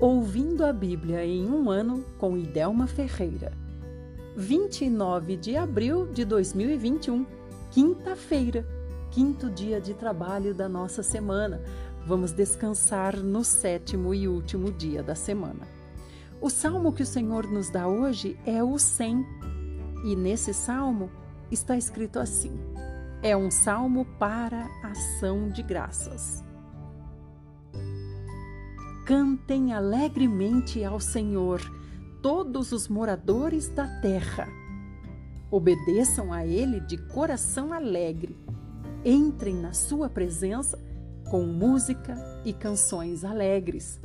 [0.00, 3.52] Ouvindo a Bíblia em um ano com Idelma Ferreira.
[4.34, 7.26] 29 de abril de 2021,
[7.70, 8.66] quinta-feira,
[9.10, 11.60] quinto dia de trabalho da nossa semana.
[12.06, 15.68] Vamos descansar no sétimo e último dia da semana.
[16.40, 19.22] O salmo que o Senhor nos dá hoje é o 100,
[20.06, 21.10] e nesse salmo
[21.50, 22.58] está escrito assim:
[23.22, 26.42] é um salmo para ação de graças.
[29.10, 31.60] Cantem alegremente ao Senhor
[32.22, 34.46] todos os moradores da terra.
[35.50, 38.38] Obedeçam a Ele de coração alegre.
[39.04, 40.78] Entrem na Sua presença
[41.28, 44.00] com música e canções alegres.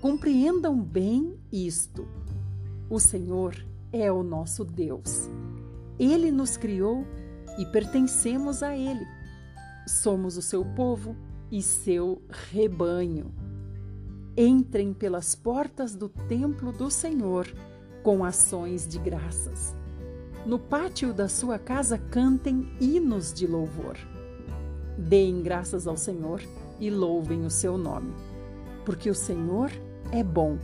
[0.00, 2.06] Compreendam bem isto.
[2.88, 3.56] O Senhor
[3.92, 5.28] é o nosso Deus.
[5.98, 7.04] Ele nos criou
[7.58, 9.04] e pertencemos a Ele.
[9.84, 11.16] Somos o seu povo
[11.50, 13.41] e seu rebanho.
[14.36, 17.46] Entrem pelas portas do templo do Senhor
[18.02, 19.74] com ações de graças.
[20.46, 23.96] No pátio da sua casa cantem hinos de louvor.
[24.96, 26.42] Deem graças ao Senhor
[26.80, 28.14] e louvem o seu nome,
[28.86, 29.70] porque o Senhor
[30.10, 30.58] é bom.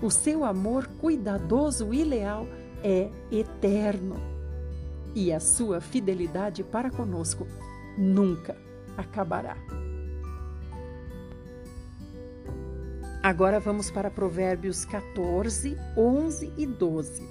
[0.00, 2.46] O seu amor cuidadoso e leal
[2.82, 4.16] é eterno,
[5.14, 7.46] e a sua fidelidade para conosco
[7.98, 8.56] nunca
[8.96, 9.77] acabará.
[13.22, 17.22] Agora vamos para Provérbios 14, 11 e 12.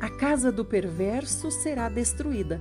[0.00, 2.60] A casa do perverso será destruída,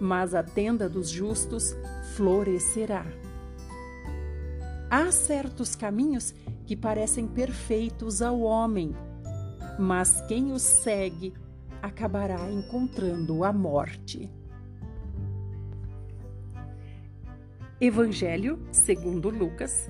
[0.00, 1.76] mas a tenda dos justos
[2.16, 3.06] florescerá.
[4.90, 6.34] Há certos caminhos
[6.66, 8.94] que parecem perfeitos ao homem,
[9.78, 11.32] mas quem os segue
[11.80, 14.28] acabará encontrando a morte.
[17.80, 19.88] Evangelho segundo Lucas,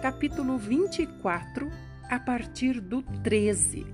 [0.00, 1.70] capítulo 24,
[2.08, 3.86] a partir do 13.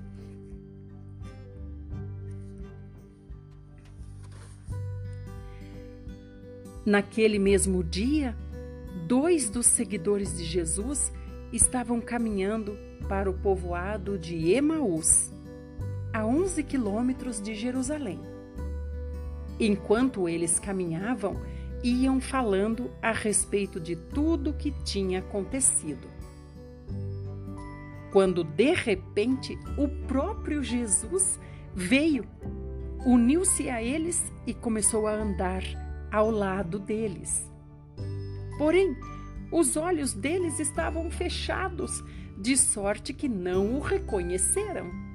[6.85, 8.37] Naquele mesmo dia,
[9.09, 11.13] dois dos seguidores de Jesus
[11.53, 12.79] estavam caminhando
[13.09, 15.33] para o povoado de Emaús,
[16.13, 18.21] a 11 quilômetros de Jerusalém.
[19.59, 21.35] Enquanto eles caminhavam,
[21.83, 26.09] iam falando a respeito de tudo que tinha acontecido.
[28.13, 31.39] Quando de repente o próprio Jesus
[31.75, 32.25] veio,
[33.05, 35.63] uniu-se a eles e começou a andar
[36.11, 37.51] ao lado deles.
[38.59, 38.97] Porém,
[39.53, 42.03] os olhos deles estavam fechados,
[42.39, 45.06] de sorte que não o reconheceram.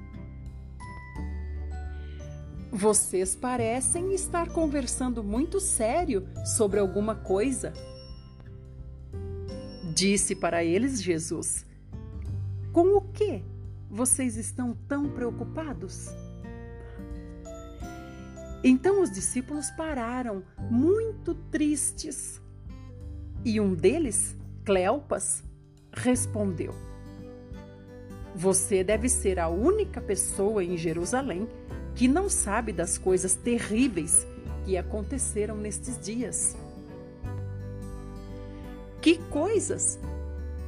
[2.74, 7.70] Vocês parecem estar conversando muito sério sobre alguma coisa.
[9.94, 11.66] Disse para eles Jesus:
[12.72, 13.42] Com o que
[13.90, 16.08] vocês estão tão preocupados?
[18.64, 22.40] Então os discípulos pararam, muito tristes.
[23.44, 24.34] E um deles,
[24.64, 25.44] Cleopas,
[25.92, 26.74] respondeu:
[28.34, 31.46] Você deve ser a única pessoa em Jerusalém
[31.94, 34.26] que não sabe das coisas terríveis
[34.64, 36.56] que aconteceram nestes dias.
[39.00, 39.98] Que coisas?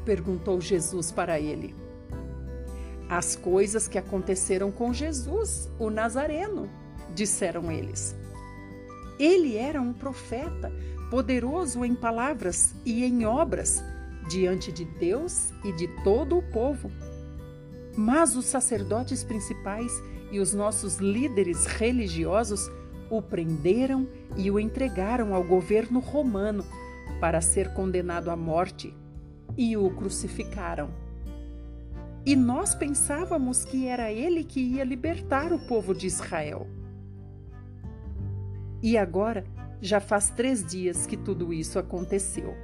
[0.05, 1.75] perguntou Jesus para ele.
[3.09, 6.69] As coisas que aconteceram com Jesus, o Nazareno,
[7.15, 8.15] disseram eles.
[9.19, 10.73] Ele era um profeta,
[11.11, 13.83] poderoso em palavras e em obras,
[14.29, 16.91] diante de Deus e de todo o povo.
[17.97, 19.93] Mas os sacerdotes principais
[20.35, 22.69] e os nossos líderes religiosos
[23.09, 26.65] o prenderam e o entregaram ao governo romano
[27.21, 28.93] para ser condenado à morte
[29.57, 30.91] e o crucificaram.
[32.27, 36.67] E nós pensávamos que era ele que ia libertar o povo de Israel.
[38.83, 39.45] E agora
[39.81, 42.57] já faz três dias que tudo isso aconteceu.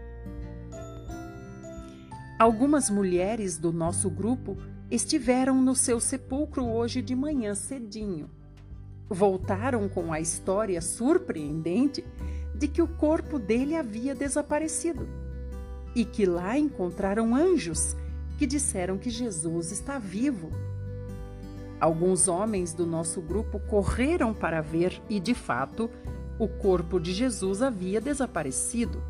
[2.37, 4.56] Algumas mulheres do nosso grupo
[4.90, 8.28] estiveram no seu sepulcro hoje de manhã cedinho.
[9.08, 12.04] Voltaram com a história surpreendente
[12.54, 15.08] de que o corpo dele havia desaparecido
[15.94, 17.96] e que lá encontraram anjos
[18.38, 20.50] que disseram que Jesus está vivo.
[21.81, 25.90] Alguns homens do nosso grupo correram para ver e, de fato,
[26.38, 29.02] o corpo de Jesus havia desaparecido,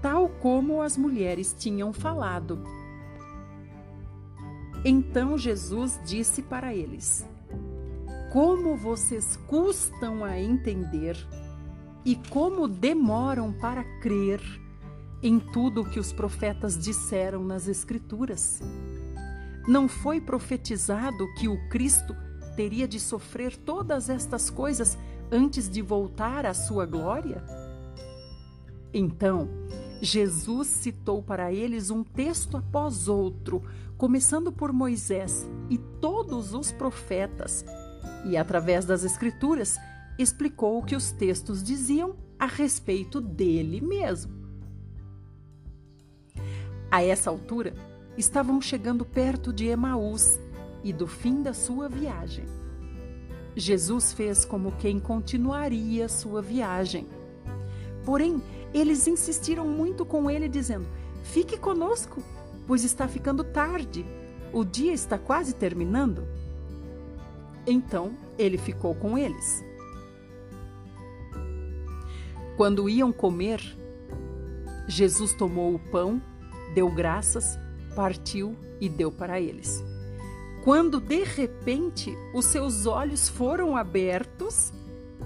[0.00, 2.62] tal como as mulheres tinham falado.
[4.88, 7.26] Então Jesus disse para eles:
[8.32, 11.16] Como vocês custam a entender
[12.04, 14.40] e como demoram para crer
[15.20, 18.60] em tudo o que os profetas disseram nas Escrituras.
[19.66, 22.14] Não foi profetizado que o Cristo
[22.54, 24.96] teria de sofrer todas estas coisas
[25.32, 27.42] antes de voltar à sua glória?
[28.94, 29.48] Então,
[30.00, 33.62] Jesus citou para eles um texto após outro,
[33.96, 37.64] começando por Moisés e todos os profetas,
[38.24, 39.76] e através das Escrituras
[40.18, 44.32] explicou o que os textos diziam a respeito dele mesmo.
[46.90, 47.74] A essa altura,
[48.16, 50.38] estavam chegando perto de Emaús
[50.82, 52.44] e do fim da sua viagem.
[53.54, 57.06] Jesus fez como quem continuaria sua viagem.
[58.04, 60.86] Porém, eles insistiram muito com ele, dizendo:
[61.22, 62.22] Fique conosco,
[62.66, 64.04] pois está ficando tarde.
[64.52, 66.26] O dia está quase terminando.
[67.66, 69.64] Então ele ficou com eles.
[72.56, 73.60] Quando iam comer,
[74.88, 76.22] Jesus tomou o pão,
[76.74, 77.58] deu graças,
[77.94, 79.84] partiu e deu para eles.
[80.64, 84.72] Quando de repente os seus olhos foram abertos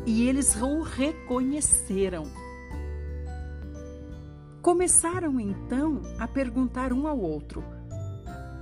[0.07, 2.25] e eles o reconheceram.
[4.63, 7.65] Começaram então a perguntar um ao outro: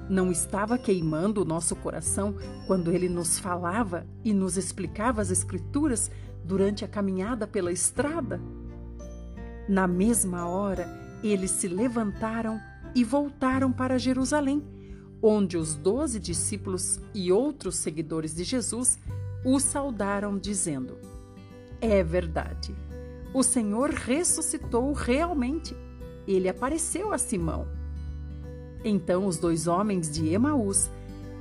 [0.08, 2.36] Não estava queimando o nosso coração
[2.68, 6.08] quando ele nos falava e nos explicava as Escrituras
[6.44, 8.40] durante a caminhada pela estrada?
[9.68, 10.88] Na mesma hora,
[11.22, 12.60] eles se levantaram
[12.94, 14.64] e voltaram para Jerusalém,
[15.20, 19.00] onde os doze discípulos e outros seguidores de Jesus
[19.44, 20.96] o saudaram, dizendo:
[21.80, 22.72] É verdade,
[23.34, 25.76] o Senhor ressuscitou realmente
[26.34, 27.66] ele apareceu a Simão.
[28.84, 30.90] Então os dois homens de Emaús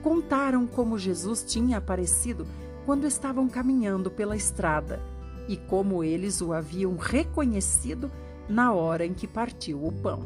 [0.02, 2.48] contaram como Jesus tinha aparecido
[2.86, 5.02] quando estavam caminhando pela estrada
[5.48, 8.12] e como eles o haviam reconhecido
[8.48, 10.22] na hora em que partiu o pão.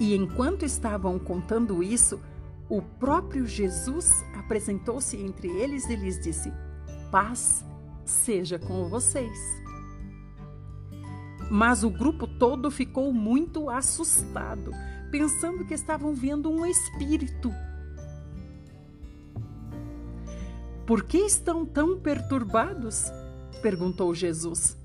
[0.00, 2.20] E enquanto estavam contando isso,
[2.68, 6.52] o próprio Jesus apresentou-se entre eles e lhes disse:
[7.10, 7.64] Paz
[8.04, 9.63] seja com vocês.
[11.50, 14.72] Mas o grupo todo ficou muito assustado,
[15.10, 17.52] pensando que estavam vendo um espírito.
[20.86, 23.04] Por que estão tão perturbados?
[23.62, 24.76] perguntou Jesus.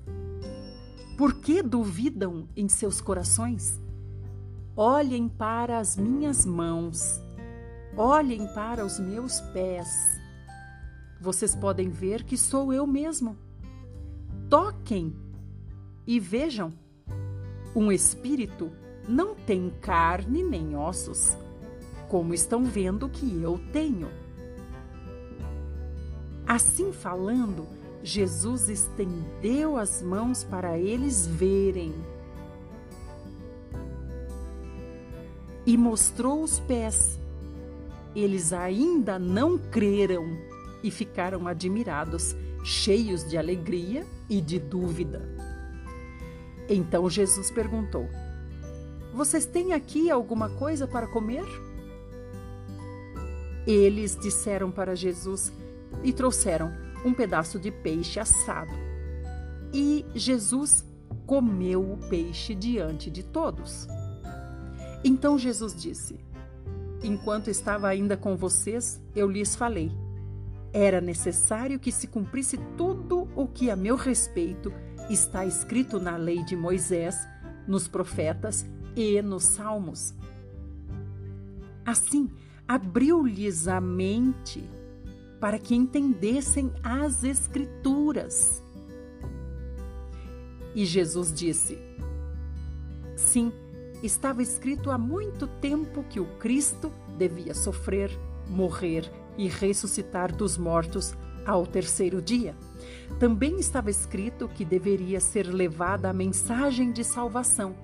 [1.18, 3.78] Por que duvidam em seus corações?
[4.74, 7.20] Olhem para as minhas mãos,
[7.94, 9.88] olhem para os meus pés.
[11.20, 13.36] Vocês podem ver que sou eu mesmo.
[14.48, 15.14] Toquem
[16.10, 16.72] e vejam,
[17.72, 18.72] um espírito
[19.08, 21.36] não tem carne nem ossos,
[22.08, 24.08] como estão vendo que eu tenho.
[26.44, 27.64] Assim falando,
[28.02, 31.94] Jesus estendeu as mãos para eles verem.
[35.64, 37.20] E mostrou os pés.
[38.16, 40.26] Eles ainda não creram
[40.82, 42.34] e ficaram admirados,
[42.64, 45.49] cheios de alegria e de dúvida.
[46.72, 48.08] Então Jesus perguntou:
[49.12, 51.44] Vocês têm aqui alguma coisa para comer?
[53.66, 55.52] Eles disseram para Jesus
[56.04, 56.72] e trouxeram
[57.04, 58.72] um pedaço de peixe assado.
[59.72, 60.84] E Jesus
[61.26, 63.88] comeu o peixe diante de todos.
[65.02, 66.20] Então Jesus disse:
[67.02, 69.90] Enquanto estava ainda com vocês, eu lhes falei.
[70.72, 74.72] Era necessário que se cumprisse tudo o que a meu respeito
[75.12, 77.26] está escrito na lei de Moisés,
[77.66, 78.64] nos profetas
[78.94, 80.14] e nos salmos.
[81.84, 82.30] Assim,
[82.66, 84.62] abriu-lhes a mente
[85.40, 88.62] para que entendessem as Escrituras.
[90.74, 91.78] E Jesus disse:
[93.16, 93.52] Sim,
[94.02, 98.10] estava escrito há muito tempo que o Cristo devia sofrer,
[98.46, 101.14] morrer e ressuscitar dos mortos
[101.46, 102.54] ao terceiro dia.
[103.18, 107.74] Também estava escrito que deveria ser levada a mensagem de salvação,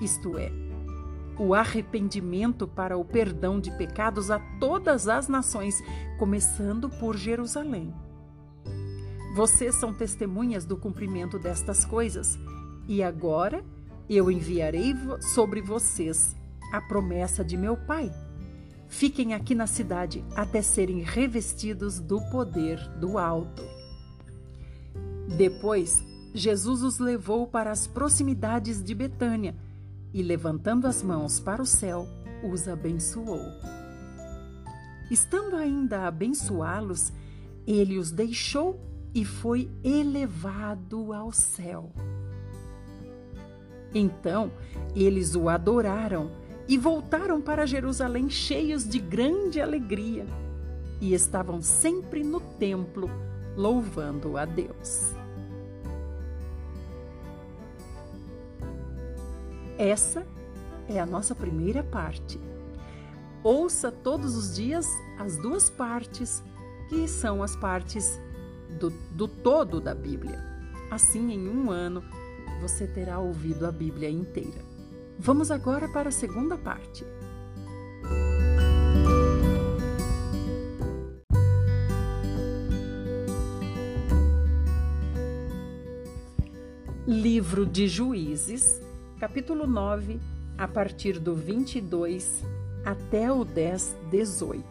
[0.00, 0.50] isto é,
[1.38, 5.82] o arrependimento para o perdão de pecados a todas as nações,
[6.18, 7.94] começando por Jerusalém.
[9.34, 12.38] Vocês são testemunhas do cumprimento destas coisas,
[12.88, 13.64] e agora
[14.08, 14.94] eu enviarei
[15.32, 16.36] sobre vocês
[16.72, 18.12] a promessa de meu Pai.
[18.90, 23.62] Fiquem aqui na cidade até serem revestidos do poder do alto.
[25.38, 26.04] Depois,
[26.34, 29.54] Jesus os levou para as proximidades de Betânia
[30.12, 32.06] e, levantando as mãos para o céu,
[32.42, 33.40] os abençoou.
[35.08, 37.12] Estando ainda a abençoá-los,
[37.64, 38.80] ele os deixou
[39.14, 41.92] e foi elevado ao céu.
[43.94, 44.50] Então
[44.94, 46.39] eles o adoraram
[46.70, 50.24] e voltaram para Jerusalém cheios de grande alegria.
[51.00, 53.10] E estavam sempre no templo,
[53.56, 55.12] louvando a Deus.
[59.76, 60.24] Essa
[60.88, 62.38] é a nossa primeira parte.
[63.42, 64.86] Ouça todos os dias
[65.18, 66.40] as duas partes,
[66.88, 68.20] que são as partes
[68.78, 70.38] do, do todo da Bíblia.
[70.88, 72.00] Assim, em um ano,
[72.60, 74.69] você terá ouvido a Bíblia inteira.
[75.22, 77.04] Vamos agora para a segunda parte.
[87.06, 88.80] Livro de Juízes,
[89.18, 90.18] capítulo 9,
[90.56, 92.42] a partir do 22
[92.82, 94.64] até o 10, 18.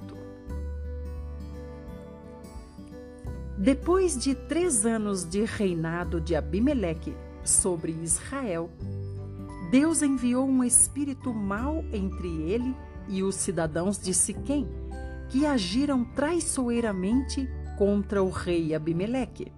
[3.56, 7.13] Depois de três anos de reinado de Abimeleque
[7.44, 8.68] sobre Israel,
[9.69, 12.75] Deus enviou um espírito mau entre ele
[13.07, 14.67] e os cidadãos de Siquém,
[15.29, 17.47] que agiram traiçoeiramente
[17.77, 19.51] contra o rei Abimeleque.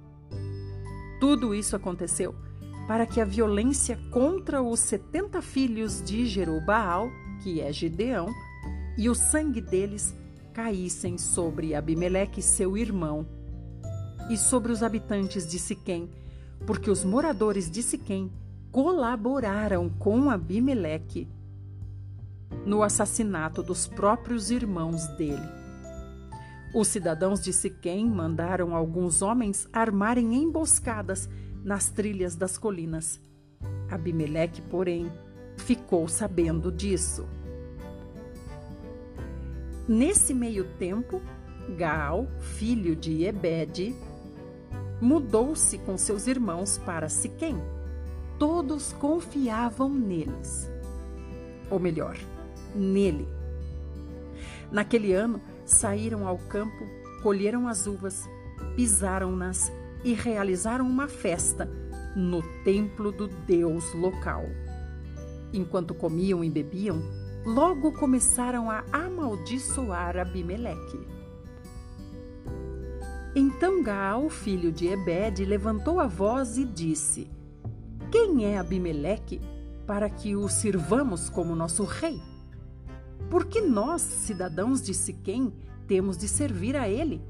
[1.20, 2.36] Tudo isso aconteceu
[2.88, 7.10] para que a violência contra os setenta filhos de Jerubaal,
[7.42, 8.28] que é Gideão,
[8.98, 10.14] e o sangue deles
[10.54, 13.26] caíssem sobre Abimeleque, seu irmão,
[14.30, 16.10] e sobre os habitantes de Siquém,
[16.68, 18.30] porque os moradores de Siquém
[18.72, 21.28] colaboraram com Abimeleque
[22.66, 25.62] no assassinato dos próprios irmãos dele.
[26.74, 31.28] Os cidadãos de Siquém mandaram alguns homens armarem emboscadas
[31.64, 33.20] nas trilhas das colinas.
[33.90, 35.12] Abimeleque, porém,
[35.58, 37.28] ficou sabendo disso.
[39.88, 41.22] Nesse meio tempo,
[41.78, 43.94] Gaal, filho de Ebede,
[45.02, 47.58] mudou-se com seus irmãos para Siquém.
[48.42, 50.68] Todos confiavam neles.
[51.70, 52.18] Ou melhor,
[52.74, 53.28] nele.
[54.72, 56.84] Naquele ano, saíram ao campo,
[57.22, 58.28] colheram as uvas,
[58.76, 59.72] pisaram-nas
[60.04, 61.70] e realizaram uma festa
[62.16, 64.46] no templo do deus local.
[65.54, 67.00] Enquanto comiam e bebiam,
[67.46, 71.00] logo começaram a amaldiçoar Abimeleque.
[73.36, 77.30] Então Gaal, filho de Ebed, levantou a voz e disse:
[78.12, 79.40] Quem é Abimeleque
[79.88, 82.22] para que o sirvamos como nosso rei?
[83.30, 85.54] Porque nós, cidadãos de Siquém,
[85.88, 87.22] temos de servir a ele.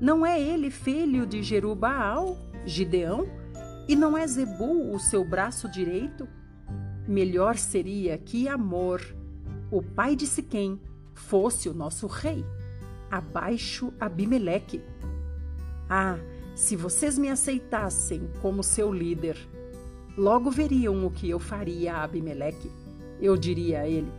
[0.00, 3.26] Não é ele filho de Jerubaal, Gideão?
[3.88, 6.28] E não é Zebu o seu braço direito?
[7.06, 9.02] Melhor seria que Amor,
[9.70, 10.80] o pai de Siquém,
[11.12, 12.44] fosse o nosso rei,
[13.10, 14.80] abaixo Abimeleque
[15.88, 16.18] ah,
[16.54, 19.36] se vocês me aceitassem como seu líder,
[20.16, 22.70] logo veriam o que eu faria a Abimeleque.
[23.20, 24.10] Eu diria a ele: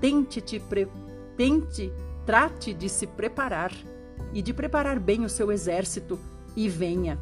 [0.00, 0.88] tente, te pre...
[1.36, 1.92] tente,
[2.26, 3.72] trate de se preparar
[4.32, 6.18] e de preparar bem o seu exército
[6.56, 7.18] e venha.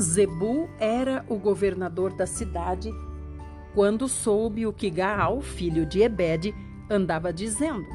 [0.00, 2.90] Zebu era o governador da cidade
[3.74, 6.54] quando soube o que Gaal, filho de Ebed,
[6.88, 7.86] andava dizendo,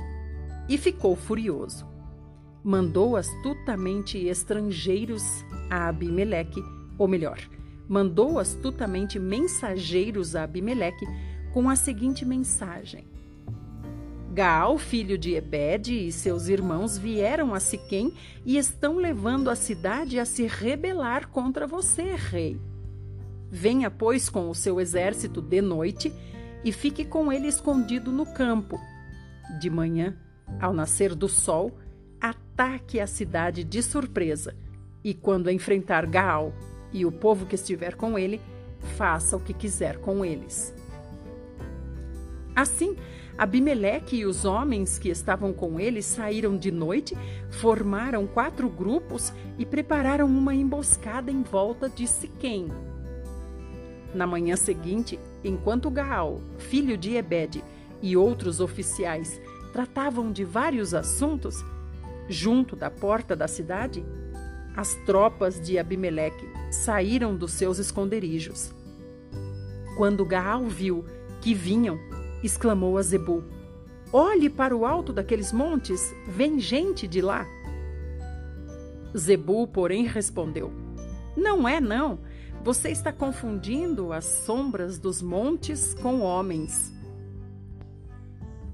[0.70, 1.96] e ficou furioso
[2.66, 6.64] mandou astutamente estrangeiros a Abimeleque,
[6.98, 7.40] ou melhor,
[7.88, 11.06] mandou astutamente mensageiros a Abimeleque
[11.54, 13.08] com a seguinte mensagem:
[14.34, 18.14] Gaal, filho de Ebed, e seus irmãos vieram a Siquém
[18.46, 22.60] e estão levando a cidade a se rebelar contra você, rei.
[23.50, 26.12] Venha, pois, com o seu exército de noite
[26.64, 28.78] e fique com ele escondido no campo.
[29.62, 30.18] De manhã,
[30.60, 31.78] ao nascer do sol,
[32.20, 34.54] ataque a cidade de surpresa
[35.04, 36.54] e, quando enfrentar Gaal
[36.96, 38.40] e o povo que estiver com ele,
[38.96, 40.74] faça o que quiser com eles.
[42.56, 42.96] Assim,
[43.38, 47.14] Abimeleque e os homens que estavam com ele saíram de noite,
[47.52, 52.70] formaram quatro grupos e prepararam uma emboscada em volta de Siquém.
[54.14, 57.62] Na manhã seguinte, enquanto Gaal, filho de Ebed,
[58.02, 59.42] e outros oficiais
[59.74, 61.62] tratavam de vários assuntos,
[62.30, 64.06] junto da porta da cidade,
[64.78, 68.74] as tropas de Abimeleque saíram dos seus esconderijos.
[69.98, 71.06] Quando Gaal viu
[71.42, 71.98] que vinham,
[72.44, 73.44] exclamou a Zebu:
[74.12, 77.46] Olhe para o alto daqueles montes, vem gente de lá.
[79.18, 80.72] Zebu, porém, respondeu:
[81.36, 82.20] Não é, não.
[82.64, 86.92] Você está confundindo as sombras dos montes com homens.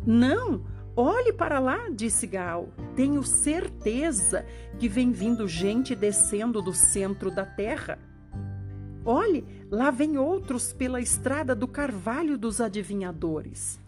[0.06, 0.64] Não,
[0.96, 2.70] Olhe para lá, disse Gaal.
[2.96, 4.46] Tenho certeza
[4.78, 7.98] que vem vindo gente descendo do centro da terra.
[9.06, 13.80] Olhe, lá vem outros pela estrada do carvalho dos adivinhadores.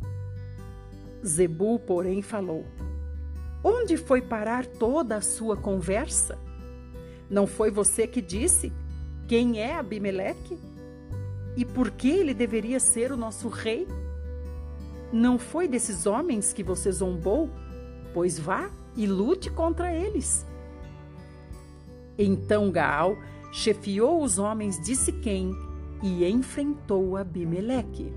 [1.26, 2.66] Zebu, porém, falou:
[3.64, 6.38] Onde foi parar toda a sua conversa?
[7.30, 8.72] Não foi você que disse
[9.28, 10.58] quem é Abimeleque?
[11.56, 13.88] E por que ele deveria ser o nosso rei?
[15.14, 17.48] Não foi desses homens que você zombou?
[18.16, 20.44] Pois vá e lute contra eles.
[22.18, 23.16] Então Gaal
[23.52, 25.52] chefiou os homens de Siquém
[26.02, 28.12] e enfrentou Abimeleque.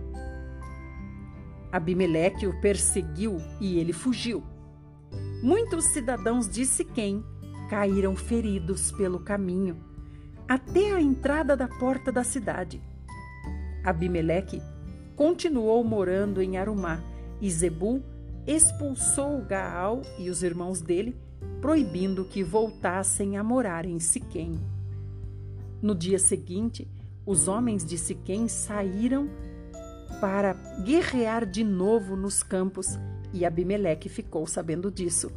[1.71, 4.43] Abimeleque o perseguiu e ele fugiu.
[5.43, 7.23] Muitos cidadãos de Siquém
[7.69, 9.76] caíram feridos pelo caminho
[10.49, 12.83] até a entrada da porta da cidade.
[13.85, 14.62] Abimeleque
[15.16, 17.02] continuou morando em Arumá
[17.40, 18.02] e Zebul
[18.46, 21.16] expulsou Gaal e os irmãos dele,
[21.61, 24.61] proibindo que voltassem a morar em Siquém.
[25.82, 26.87] No dia seguinte,
[27.25, 29.28] os homens de Siquém saíram
[30.20, 30.52] para
[30.85, 32.99] guerrear de novo nos campos
[33.32, 35.32] e Abimeleque ficou sabendo disso.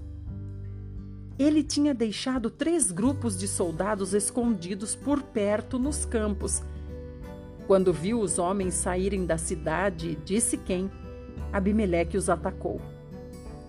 [1.38, 6.62] Ele tinha deixado três grupos de soldados escondidos por perto nos campos.
[7.70, 10.90] Quando viu os homens saírem da cidade de Siquém,
[11.54, 12.82] Abimeleque os atacou.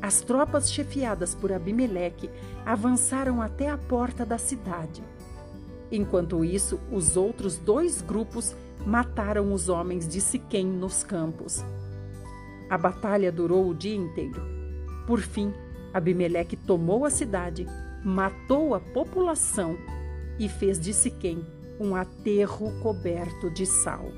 [0.01, 2.31] As tropas chefiadas por Abimeleque
[2.65, 5.05] avançaram até a porta da cidade.
[5.93, 11.63] Enquanto isso, os outros dois grupos mataram os homens de Siquém nos campos.
[12.71, 14.41] A batalha durou o dia inteiro.
[15.07, 15.53] Por fim,
[15.93, 17.67] Abimeleque tomou a cidade,
[18.03, 19.77] matou a população
[20.39, 24.13] e fez de Siquém um aterro coberto de sal.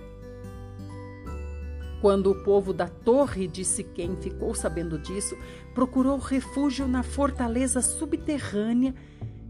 [2.00, 5.38] Quando o povo da torre de Siquém ficou sabendo disso,
[5.72, 8.92] procurou refúgio na fortaleza subterrânea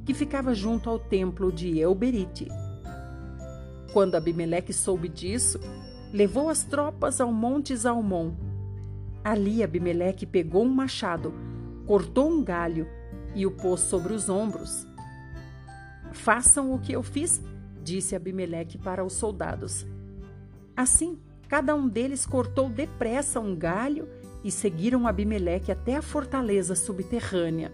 [0.04, 2.48] que ficava junto ao templo de Euberite.
[3.94, 5.58] Quando Abimeleque soube disso,
[6.12, 8.32] levou as tropas ao monte Zalmon.
[9.24, 11.32] Ali Abimeleque pegou um machado,
[11.86, 12.86] cortou um galho
[13.34, 14.86] e o pôs sobre os ombros.
[16.12, 17.40] Façam o que eu fiz,
[17.82, 19.86] disse Abimeleque para os soldados.
[20.76, 21.18] Assim,
[21.48, 24.08] cada um deles cortou depressa um galho
[24.44, 27.72] e seguiram Abimeleque até a fortaleza subterrânea.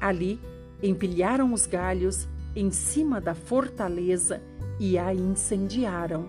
[0.00, 0.40] Ali,
[0.82, 4.42] empilharam os galhos em cima da fortaleza
[4.78, 6.28] e a incendiaram.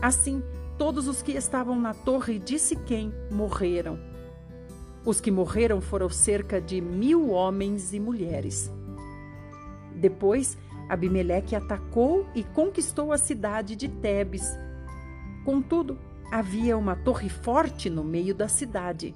[0.00, 0.42] Assim,
[0.78, 3.98] todos os que estavam na torre de Siquém morreram.
[5.04, 8.72] Os que morreram foram cerca de mil homens e mulheres.
[9.94, 10.56] Depois,
[10.88, 14.58] Abimeleque atacou e conquistou a cidade de Tebes.
[15.44, 15.98] Contudo,
[16.30, 19.14] havia uma torre forte no meio da cidade.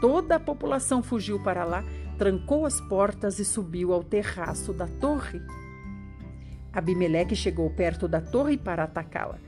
[0.00, 1.82] Toda a população fugiu para lá
[2.18, 5.40] trancou as portas e subiu ao terraço da torre.
[6.72, 9.38] Abimeleque chegou perto da torre para atacá-la.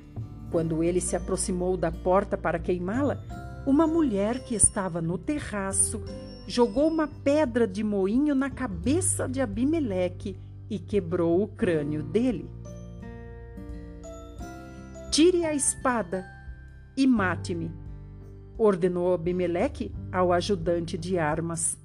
[0.51, 3.22] Quando ele se aproximou da porta para queimá-la,
[3.66, 6.03] uma mulher que estava no terraço
[6.46, 10.38] jogou uma pedra de moinho na cabeça de Abimeleque
[10.70, 12.50] e quebrou o crânio dele.
[15.11, 16.24] Tire a espada
[16.96, 17.70] e mate-me,
[18.57, 21.78] ordenou Abimeleque ao ajudante de armas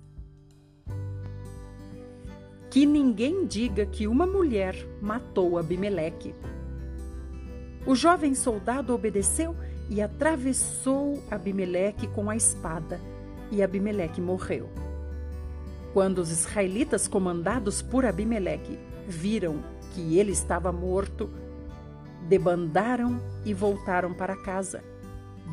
[2.74, 6.34] que ninguém diga que uma mulher matou Abimeleque.
[7.86, 9.56] O jovem soldado obedeceu
[9.92, 13.00] e atravessou Abimeleque com a espada,
[13.52, 14.72] e Abimeleque morreu.
[15.94, 21.30] Quando os israelitas comandados por Abimeleque viram que ele estava morto,
[22.28, 24.84] debandaram e voltaram para casa.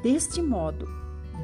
[0.02, 0.88] Deste modo,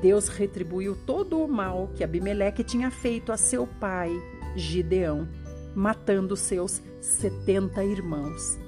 [0.01, 4.11] Deus retribuiu todo o mal que Abimeleque tinha feito a seu pai,
[4.57, 5.29] Gideão
[5.75, 8.59] matando seus setenta irmãos.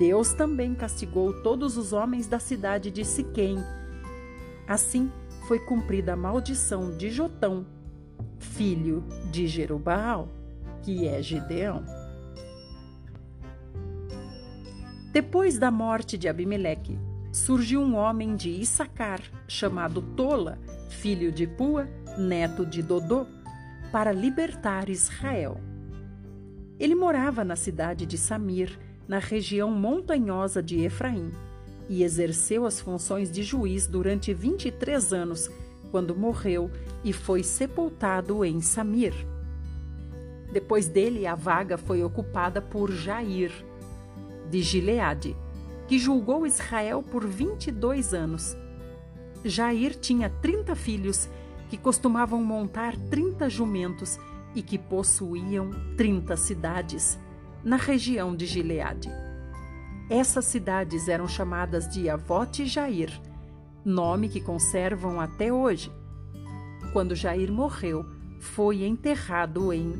[0.00, 3.56] Deus também castigou todos os homens da cidade de Siquém.
[4.66, 5.12] Assim
[5.46, 7.64] foi cumprida a maldição de Jotão,
[8.38, 10.28] filho de Jerubaal,
[10.82, 11.84] que é Gideão.
[15.12, 16.98] Depois da morte de Abimeleque,
[17.30, 20.58] surgiu um homem de Issacar, chamado Tola,
[20.88, 23.26] filho de Pua, neto de Dodô,
[23.90, 25.60] para libertar Israel.
[26.78, 31.30] Ele morava na cidade de Samir, na região montanhosa de Efraim,
[31.88, 35.50] e exerceu as funções de juiz durante 23 anos,
[35.92, 36.70] quando morreu
[37.04, 39.14] e foi sepultado em Samir.
[40.50, 43.52] Depois dele, a vaga foi ocupada por Jair,
[44.50, 45.36] de Gileade,
[45.86, 48.56] que julgou Israel por 22 anos.
[49.44, 51.28] Jair tinha 30 filhos
[51.68, 54.18] que costumavam montar 30 jumentos
[54.54, 57.18] e que possuíam 30 cidades
[57.62, 59.10] na região de Gileade.
[60.10, 63.18] Essas cidades eram chamadas de Avot e Jair,
[63.84, 65.92] nome que conservam até hoje.
[66.92, 68.04] Quando Jair morreu,
[68.38, 69.92] foi enterrado em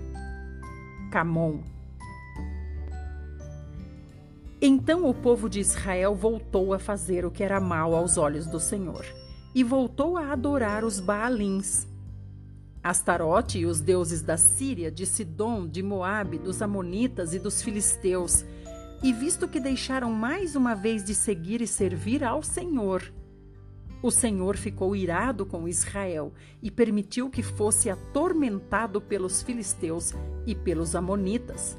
[1.11, 1.61] Camon.
[4.61, 8.61] Então o povo de Israel voltou a fazer o que era mal aos olhos do
[8.61, 9.05] Senhor
[9.55, 11.87] e voltou a adorar os Baalins.
[12.83, 18.45] Astarote e os deuses da Síria, de Sidom, de Moabe, dos Amonitas e dos Filisteus,
[19.03, 23.03] e visto que deixaram mais uma vez de seguir e servir ao Senhor,
[24.03, 30.13] o Senhor ficou irado com Israel e permitiu que fosse atormentado pelos filisteus
[30.45, 31.79] e pelos amonitas.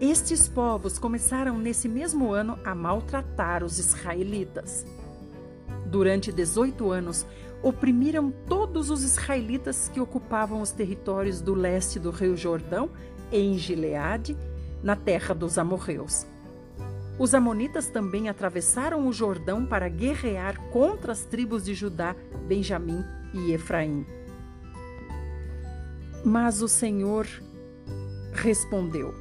[0.00, 4.86] Estes povos começaram nesse mesmo ano a maltratar os israelitas.
[5.86, 7.26] Durante 18 anos,
[7.62, 12.90] oprimiram todos os israelitas que ocupavam os territórios do leste do Rio Jordão,
[13.32, 14.36] em Gileade,
[14.82, 16.26] na terra dos amorreus.
[17.18, 22.14] Os Amonitas também atravessaram o Jordão para guerrear contra as tribos de Judá,
[22.46, 23.02] Benjamim
[23.32, 24.06] e Efraim.
[26.22, 27.26] Mas o Senhor
[28.32, 29.14] respondeu: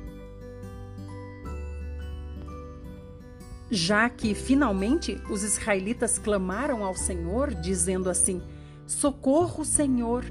[3.71, 8.41] Já que finalmente os israelitas clamaram ao Senhor, dizendo assim:
[8.85, 10.25] Socorro, Senhor!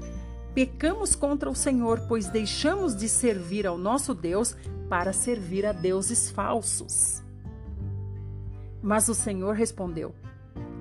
[0.53, 4.55] Pecamos contra o Senhor, pois deixamos de servir ao nosso Deus
[4.87, 7.24] para servir a deuses falsos.
[8.85, 10.13] Mas o Senhor respondeu: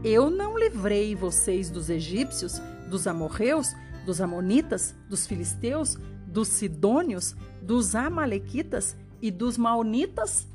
[0.04, 7.94] Eu não livrei vocês dos egípcios, dos amorreus, dos amonitas, dos filisteus, dos sidônios, dos
[7.94, 10.46] amalequitas e dos maonitas?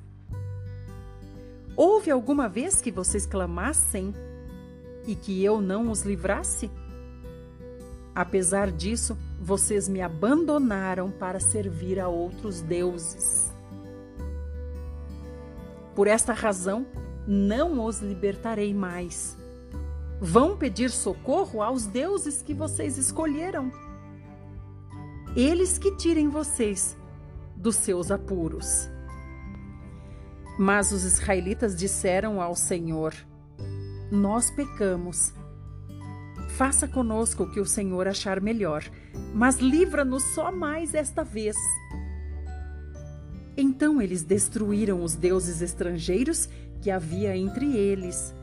[1.76, 4.14] Houve alguma vez que vocês clamassem
[5.08, 6.70] e que eu não os livrasse?
[8.14, 13.52] Apesar disso, vocês me abandonaram para servir a outros deuses.
[15.96, 16.86] Por esta razão,
[17.30, 19.38] não os libertarei mais.
[20.20, 23.72] Vão pedir socorro aos deuses que vocês escolheram.
[25.36, 26.98] Eles que tirem vocês
[27.56, 28.90] dos seus apuros.
[30.58, 33.14] Mas os israelitas disseram ao Senhor:
[34.12, 35.32] Nós pecamos.
[36.58, 38.84] Faça conosco o que o Senhor achar melhor,
[39.36, 41.56] mas livra-nos só mais esta vez.
[43.56, 46.50] Então eles destruíram os deuses estrangeiros
[46.82, 48.34] que havia entre eles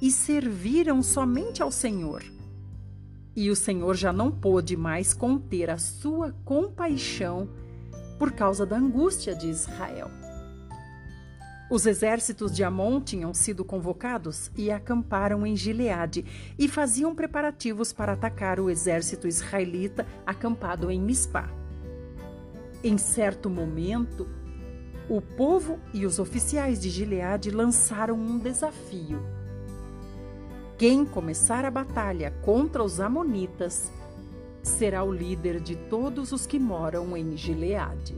[0.00, 2.22] e serviram somente ao Senhor.
[3.36, 7.48] E o Senhor já não pôde mais conter a sua compaixão
[8.18, 10.10] por causa da angústia de Israel.
[11.70, 16.24] Os exércitos de Amon tinham sido convocados e acamparam em Gileade
[16.58, 21.48] e faziam preparativos para atacar o exército israelita acampado em Mispá.
[22.82, 24.26] Em certo momento,
[25.10, 29.20] o povo e os oficiais de Gileade lançaram um desafio.
[30.78, 33.90] Quem começar a batalha contra os Amonitas
[34.62, 38.16] será o líder de todos os que moram em Gileade.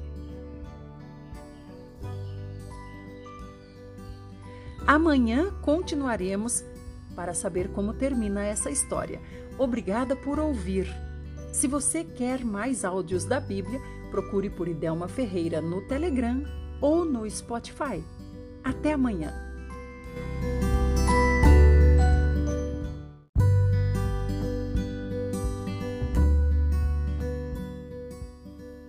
[4.86, 6.62] Amanhã continuaremos
[7.16, 9.18] para saber como termina essa história.
[9.58, 10.86] Obrigada por ouvir.
[11.54, 17.30] Se você quer mais áudios da Bíblia, procure por Idelma Ferreira no Telegram ou no
[17.30, 18.02] Spotify.
[18.62, 19.32] Até amanhã!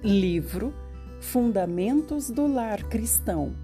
[0.04, 0.74] Livro
[1.22, 3.56] Fundamentos do Lar Cristão.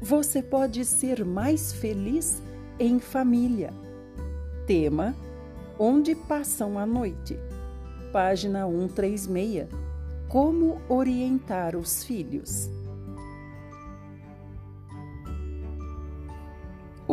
[0.00, 2.40] Você pode ser mais feliz
[2.78, 3.70] em família.
[4.66, 5.14] Tema:
[5.78, 7.38] Onde passam a noite.
[8.12, 9.68] Página 136.
[10.28, 12.70] Como orientar os filhos.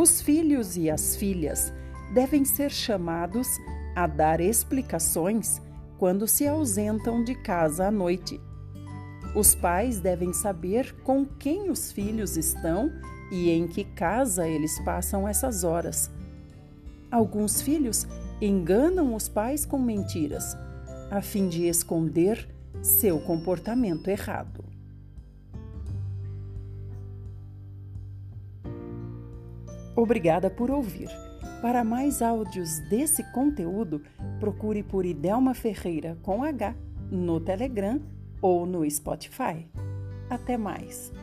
[0.01, 1.71] Os filhos e as filhas
[2.11, 3.47] devem ser chamados
[3.95, 5.61] a dar explicações
[5.99, 8.41] quando se ausentam de casa à noite.
[9.35, 12.91] Os pais devem saber com quem os filhos estão
[13.31, 16.09] e em que casa eles passam essas horas.
[17.11, 18.07] Alguns filhos
[18.41, 20.57] enganam os pais com mentiras,
[21.11, 22.49] a fim de esconder
[22.81, 24.70] seu comportamento errado.
[30.01, 31.09] Obrigada por ouvir.
[31.61, 34.01] Para mais áudios desse conteúdo,
[34.39, 36.75] procure por Idelma Ferreira com H
[37.11, 38.01] no Telegram
[38.41, 39.67] ou no Spotify.
[40.27, 41.13] Até mais!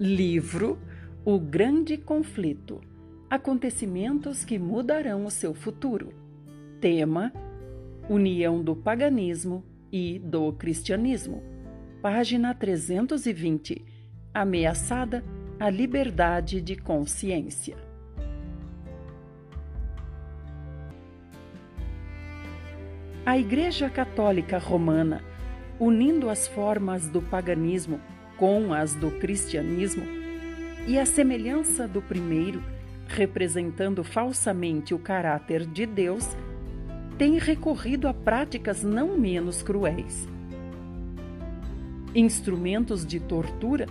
[0.00, 0.80] Livro
[1.24, 2.80] O Grande Conflito
[3.30, 6.25] Acontecimentos que mudarão o seu futuro
[6.80, 7.32] Tema:
[8.08, 11.42] União do paganismo e do cristianismo.
[12.02, 13.84] Página 320.
[14.34, 15.24] Ameaçada
[15.58, 17.76] a liberdade de consciência.
[23.24, 25.22] A Igreja Católica Romana,
[25.80, 27.98] unindo as formas do paganismo
[28.36, 30.04] com as do cristianismo,
[30.86, 32.62] e a semelhança do primeiro,
[33.08, 36.36] representando falsamente o caráter de Deus,
[37.18, 40.28] tem recorrido a práticas não menos cruéis.
[42.14, 43.86] Instrumentos de tortura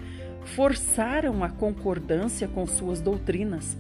[0.55, 3.77] forçaram a concordância com suas doutrinas.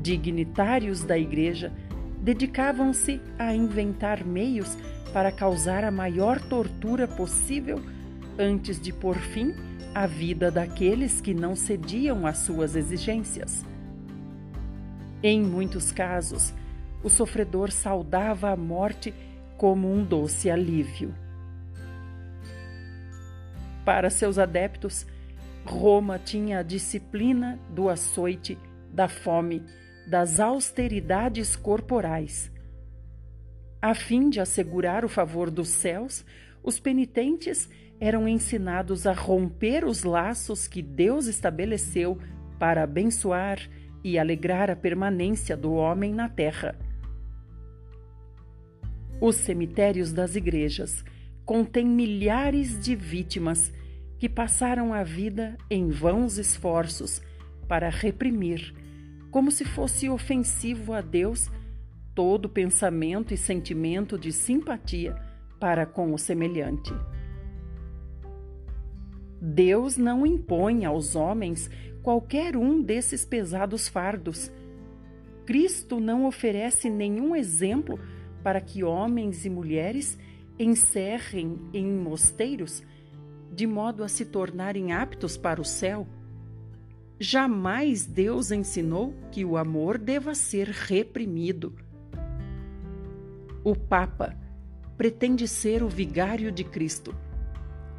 [0.00, 1.72] Dignitários da Igreja
[2.20, 4.76] dedicavam-se a inventar meios
[5.12, 7.80] para causar a maior tortura possível
[8.38, 9.54] antes de pôr fim
[9.94, 13.64] à vida daqueles que não cediam às suas exigências.
[15.22, 16.52] Em muitos casos,
[17.02, 19.14] o sofredor saudava a morte
[19.56, 21.14] como um doce alívio.
[23.84, 25.06] Para seus adeptos,
[25.64, 28.58] Roma tinha a disciplina do açoite,
[28.92, 29.62] da fome,
[30.06, 32.50] das austeridades corporais.
[33.80, 36.24] A fim de assegurar o favor dos céus,
[36.62, 37.68] os penitentes
[38.00, 42.18] eram ensinados a romper os laços que Deus estabeleceu
[42.58, 43.58] para abençoar
[44.04, 46.76] e alegrar a permanência do homem na terra.
[49.22, 51.04] Os cemitérios das igrejas
[51.44, 53.72] contêm milhares de vítimas
[54.18, 57.22] que passaram a vida em vãos esforços
[57.68, 58.74] para reprimir
[59.30, 61.48] como se fosse ofensivo a Deus
[62.16, 65.14] todo pensamento e sentimento de simpatia
[65.60, 66.92] para com o semelhante.
[69.40, 71.70] Deus não impõe aos homens
[72.02, 74.50] qualquer um desses pesados fardos.
[75.46, 78.00] Cristo não oferece nenhum exemplo
[78.42, 80.18] para que homens e mulheres
[80.58, 82.82] encerrem em mosteiros
[83.52, 86.06] de modo a se tornarem aptos para o céu.
[87.20, 91.74] Jamais Deus ensinou que o amor deva ser reprimido.
[93.62, 94.36] O Papa
[94.96, 97.14] pretende ser o vigário de Cristo.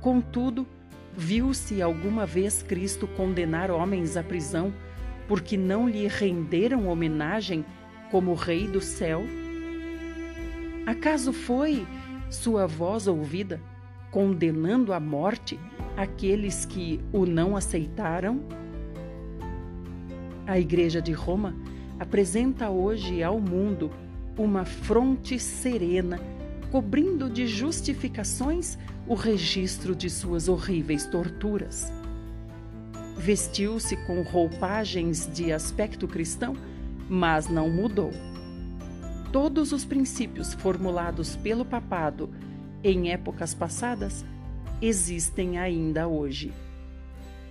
[0.01, 0.67] Contudo,
[1.15, 4.73] viu-se alguma vez Cristo condenar homens à prisão
[5.27, 7.63] porque não lhe renderam homenagem
[8.11, 9.23] como Rei do céu?
[10.85, 11.87] Acaso foi
[12.29, 13.61] sua voz ouvida
[14.11, 15.57] condenando à morte
[15.95, 18.41] aqueles que o não aceitaram?
[20.45, 21.55] A Igreja de Roma
[21.97, 23.89] apresenta hoje ao mundo
[24.37, 26.19] uma fronte serena,
[26.69, 31.93] cobrindo de justificações o registro de suas horríveis torturas.
[33.17, 36.57] Vestiu-se com roupagens de aspecto cristão,
[37.07, 38.11] mas não mudou.
[39.33, 42.29] Todos os princípios formulados pelo papado
[42.83, 44.23] em épocas passadas
[44.79, 46.53] existem ainda hoje.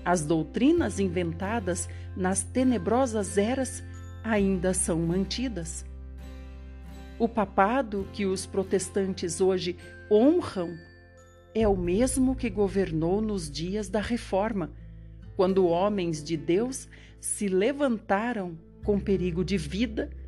[0.05, 3.83] As doutrinas inventadas nas tenebrosas eras
[4.23, 5.85] ainda são mantidas.
[7.19, 9.77] O papado que os protestantes hoje
[10.09, 10.79] honram
[11.53, 14.71] é o mesmo que governou nos dias da Reforma,
[15.35, 16.89] quando homens de Deus
[17.21, 20.22] se levantaram com perigo de vida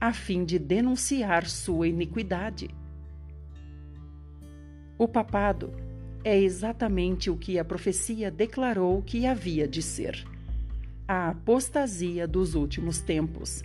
[0.00, 2.70] a fim de denunciar sua iniquidade.
[4.96, 5.72] O papado
[6.24, 10.24] é exatamente o que a profecia declarou que havia de ser:
[11.06, 13.62] a apostasia dos últimos tempos.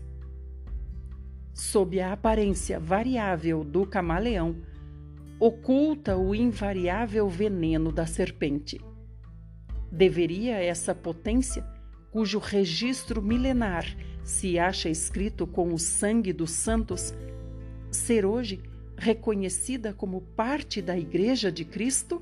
[1.53, 4.55] Sob a aparência variável do camaleão,
[5.39, 8.81] oculta o invariável veneno da serpente.
[9.91, 11.63] Deveria essa potência,
[12.11, 13.85] cujo registro milenar
[14.23, 17.13] se acha escrito com o sangue dos santos,
[17.91, 18.61] ser hoje
[18.97, 22.21] reconhecida como parte da Igreja de Cristo?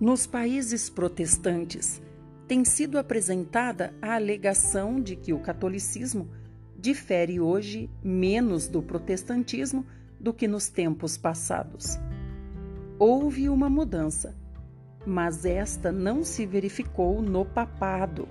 [0.00, 2.02] Nos países protestantes,
[2.48, 6.28] tem sido apresentada a alegação de que o catolicismo
[6.76, 9.86] difere hoje menos do protestantismo
[10.18, 11.98] do que nos tempos passados.
[12.98, 14.36] Houve uma mudança,
[15.06, 18.28] mas esta não se verificou no papado.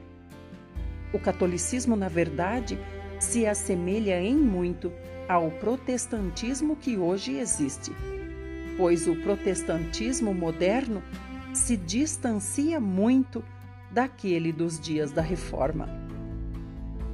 [1.13, 2.79] O catolicismo, na verdade,
[3.19, 4.91] se assemelha em muito
[5.27, 7.91] ao protestantismo que hoje existe,
[8.77, 11.03] pois o protestantismo moderno
[11.53, 13.43] se distancia muito
[13.91, 15.89] daquele dos dias da Reforma.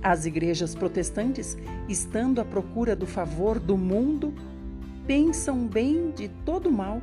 [0.01, 1.57] As igrejas protestantes,
[1.89, 4.33] estando à procura do favor do mundo,
[5.07, 7.01] pensam bem de todo mal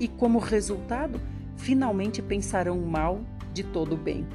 [0.00, 1.20] e, como resultado,
[1.56, 3.20] finalmente pensarão mal
[3.52, 4.26] de todo bem.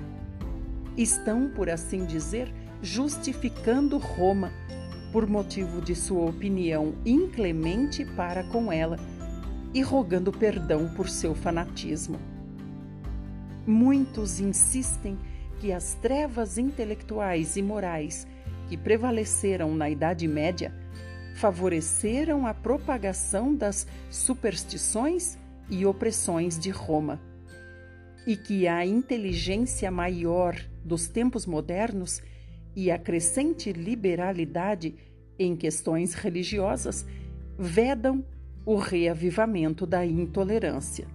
[0.97, 4.51] Estão, por assim dizer, justificando Roma
[5.11, 8.97] por motivo de sua opinião inclemente para com ela
[9.73, 12.19] e rogando perdão por seu fanatismo.
[13.65, 15.17] Muitos insistem
[15.59, 18.27] que as trevas intelectuais e morais
[18.67, 20.73] que prevaleceram na Idade Média
[21.35, 25.37] favoreceram a propagação das superstições
[25.69, 27.19] e opressões de Roma,
[28.25, 32.21] e que a inteligência maior dos tempos modernos
[32.75, 34.95] e a crescente liberalidade
[35.37, 37.05] em questões religiosas
[37.57, 38.23] vedam
[38.65, 41.07] o reavivamento da intolerância.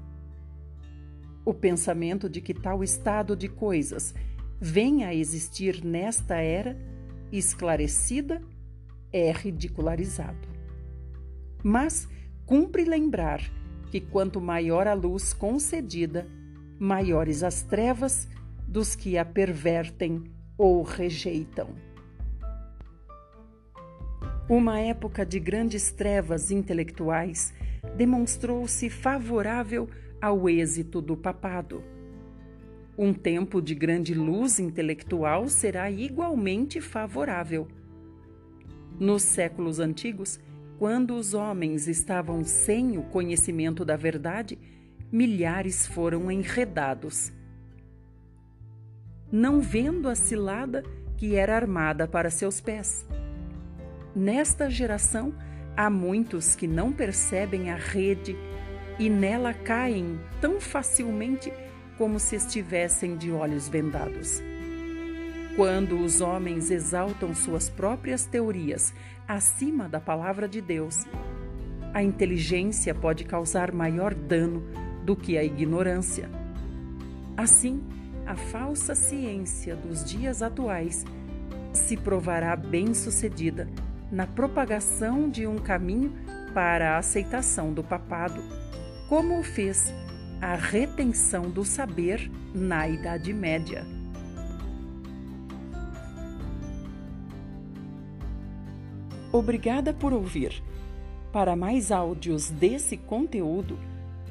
[1.45, 4.14] O pensamento de que tal estado de coisas
[4.61, 6.77] venha a existir nesta era
[7.31, 8.43] esclarecida
[9.12, 10.49] é ridicularizado.
[11.62, 12.09] Mas
[12.47, 13.40] cumpre lembrar
[13.94, 16.26] que quanto maior a luz concedida,
[16.80, 18.28] maiores as trevas
[18.66, 20.24] dos que a pervertem
[20.59, 21.68] ou rejeitam.
[24.48, 27.54] Uma época de grandes trevas intelectuais
[27.96, 29.88] demonstrou-se favorável
[30.20, 31.80] ao êxito do papado.
[32.98, 37.68] Um tempo de grande luz intelectual será igualmente favorável.
[38.98, 40.40] Nos séculos antigos,
[40.79, 44.59] quando os homens estavam sem o conhecimento da verdade,
[45.11, 47.33] milhares foram enredados.
[49.31, 50.83] Não vendo a cilada
[51.17, 53.07] que era armada para seus pés.
[54.15, 55.35] Nesta geração,
[55.77, 58.37] há muitos que não percebem a rede
[58.99, 61.53] e nela caem tão facilmente
[61.97, 64.43] como se estivessem de olhos vendados.
[65.57, 68.93] Quando os homens exaltam suas próprias teorias
[69.27, 71.07] acima da palavra de Deus,
[71.93, 74.64] a inteligência pode causar maior dano
[75.05, 76.29] do que a ignorância.
[77.37, 77.81] Assim,
[78.27, 81.05] a falsa ciência dos dias atuais
[81.73, 83.69] se provará bem-sucedida
[84.11, 86.12] na propagação de um caminho
[86.53, 88.43] para a aceitação do papado,
[89.09, 89.95] como o fez
[90.40, 94.04] a retenção do saber na Idade Média.
[99.35, 100.62] Obrigada por ouvir.
[101.33, 103.77] Para mais áudios desse conteúdo,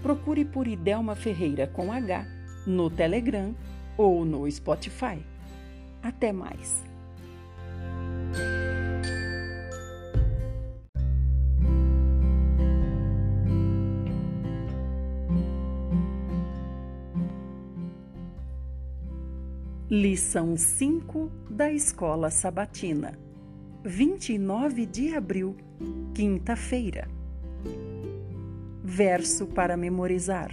[0.01, 2.25] procure por Idelma Ferreira com H
[2.65, 3.53] no Telegram
[3.97, 5.19] ou no Spotify.
[6.01, 6.81] Até mais!
[19.89, 23.19] Lição 5 da Escola Sabatina,
[23.85, 25.57] 29 de abril,
[26.13, 27.05] quinta-feira.
[28.81, 30.51] Verso para memorizar.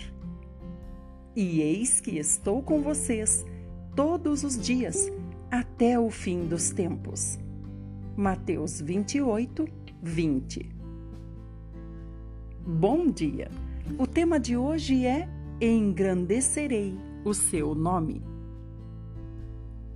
[1.37, 3.47] E eis que estou com vocês
[3.95, 5.13] todos os dias
[5.49, 7.39] até o fim dos tempos.
[8.17, 9.65] Mateus 28,
[10.03, 10.69] 20.
[12.67, 13.49] Bom dia!
[13.97, 15.29] O tema de hoje é
[15.61, 18.25] Engrandecerei o seu nome.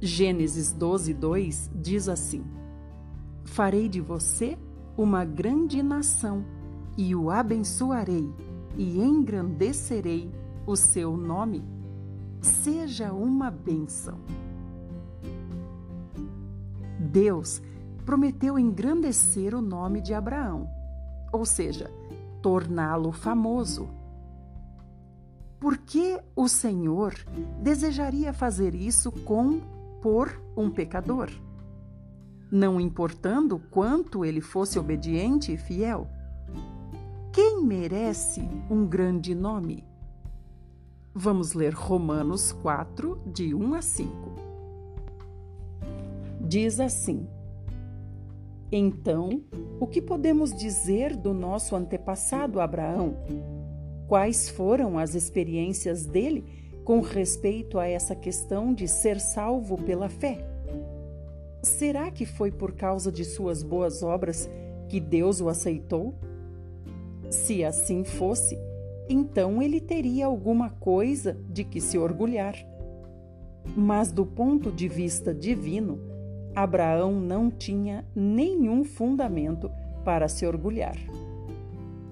[0.00, 2.44] Gênesis 12, 2 diz assim:
[3.44, 4.58] Farei de você
[4.96, 6.44] uma grande nação
[6.96, 8.32] e o abençoarei
[8.76, 10.32] e engrandecerei
[10.66, 11.64] o seu nome.
[12.40, 14.18] Seja uma bênção.
[16.98, 17.62] Deus
[18.04, 20.68] prometeu engrandecer o nome de Abraão,
[21.32, 21.90] ou seja,
[22.42, 23.88] torná-lo famoso.
[25.58, 27.14] Por que o Senhor
[27.62, 29.60] desejaria fazer isso com
[30.02, 31.30] por um pecador.
[32.50, 36.08] Não importando quanto ele fosse obediente e fiel.
[37.32, 39.84] Quem merece um grande nome?
[41.14, 44.12] Vamos ler Romanos 4, de 1 a 5.
[46.40, 47.26] Diz assim:
[48.70, 49.42] Então,
[49.80, 53.16] o que podemos dizer do nosso antepassado Abraão?
[54.06, 56.44] Quais foram as experiências dele
[56.84, 60.46] com respeito a essa questão de ser salvo pela fé.
[61.64, 64.48] Será que foi por causa de suas boas obras
[64.88, 66.14] que Deus o aceitou?
[67.30, 68.58] Se assim fosse,
[69.08, 72.54] então ele teria alguma coisa de que se orgulhar.
[73.76, 75.98] Mas do ponto de vista divino,
[76.54, 79.70] Abraão não tinha nenhum fundamento
[80.04, 80.96] para se orgulhar.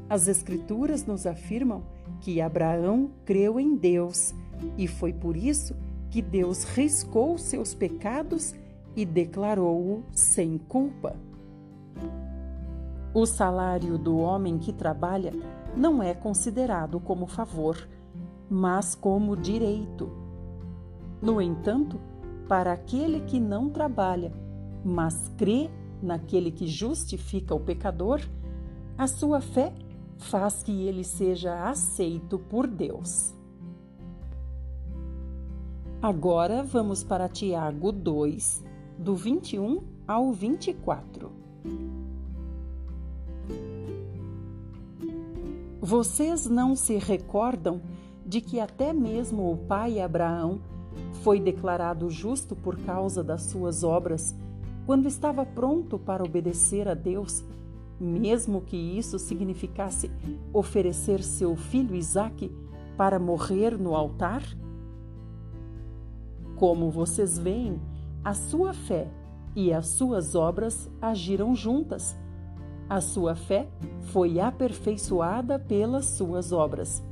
[0.09, 1.83] As Escrituras nos afirmam
[2.21, 4.35] que Abraão creu em Deus
[4.77, 5.77] e foi por isso
[6.11, 8.55] que Deus riscou seus pecados
[8.95, 11.17] e declarou-o sem culpa.
[13.15, 15.33] O salário do homem que trabalha
[15.77, 17.77] não é considerado como favor,
[18.49, 20.11] mas como direito.
[21.21, 22.01] No entanto,
[22.49, 24.33] para aquele que não trabalha,
[24.85, 25.71] mas crê
[26.03, 28.21] naquele que justifica o pecador,
[28.99, 29.73] a sua fé
[30.19, 33.35] faz que ele seja aceito por Deus.
[36.01, 38.65] Agora vamos para Tiago 2,
[39.03, 41.33] do 21 ao 24.
[45.81, 47.83] Vocês não se recordam
[48.25, 50.61] de que até mesmo o pai Abraão
[51.25, 54.37] foi declarado justo por causa das suas obras
[54.87, 57.45] quando estava pronto para obedecer a Deus,
[57.99, 60.09] mesmo que isso significasse
[60.53, 62.53] oferecer seu filho Isaque
[62.97, 64.43] para morrer no altar?
[66.55, 67.81] Como vocês veem,
[68.25, 69.09] a sua fé
[69.55, 72.17] e as suas obras agiram juntas.
[72.89, 73.69] A sua fé
[74.03, 77.03] foi aperfeiçoada pelas suas obras.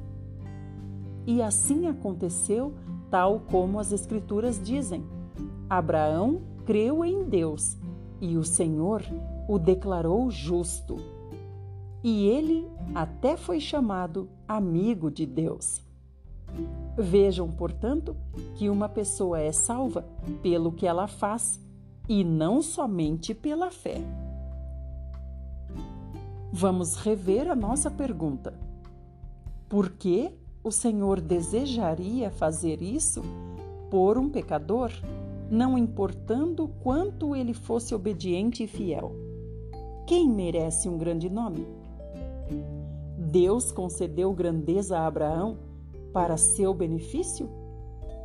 [1.27, 2.75] E assim aconteceu,
[3.11, 5.05] tal como as Escrituras dizem.
[5.69, 7.77] Abraão creu em Deus
[8.21, 9.03] e o Senhor
[9.49, 10.97] o declarou justo.
[12.03, 15.83] E ele até foi chamado amigo de Deus.
[16.97, 18.17] Vejam, portanto,
[18.57, 20.05] que uma pessoa é salva
[20.43, 21.61] pelo que ela faz
[22.09, 24.03] e não somente pela fé.
[26.53, 28.53] Vamos rever a nossa pergunta.
[29.69, 30.33] Por que
[30.65, 33.23] o Senhor desejaria fazer isso
[33.89, 34.91] por um pecador,
[35.49, 39.15] não importando quanto ele fosse obediente e fiel?
[40.07, 41.65] Quem merece um grande nome?
[43.17, 45.70] Deus concedeu grandeza a Abraão
[46.13, 47.49] para seu benefício?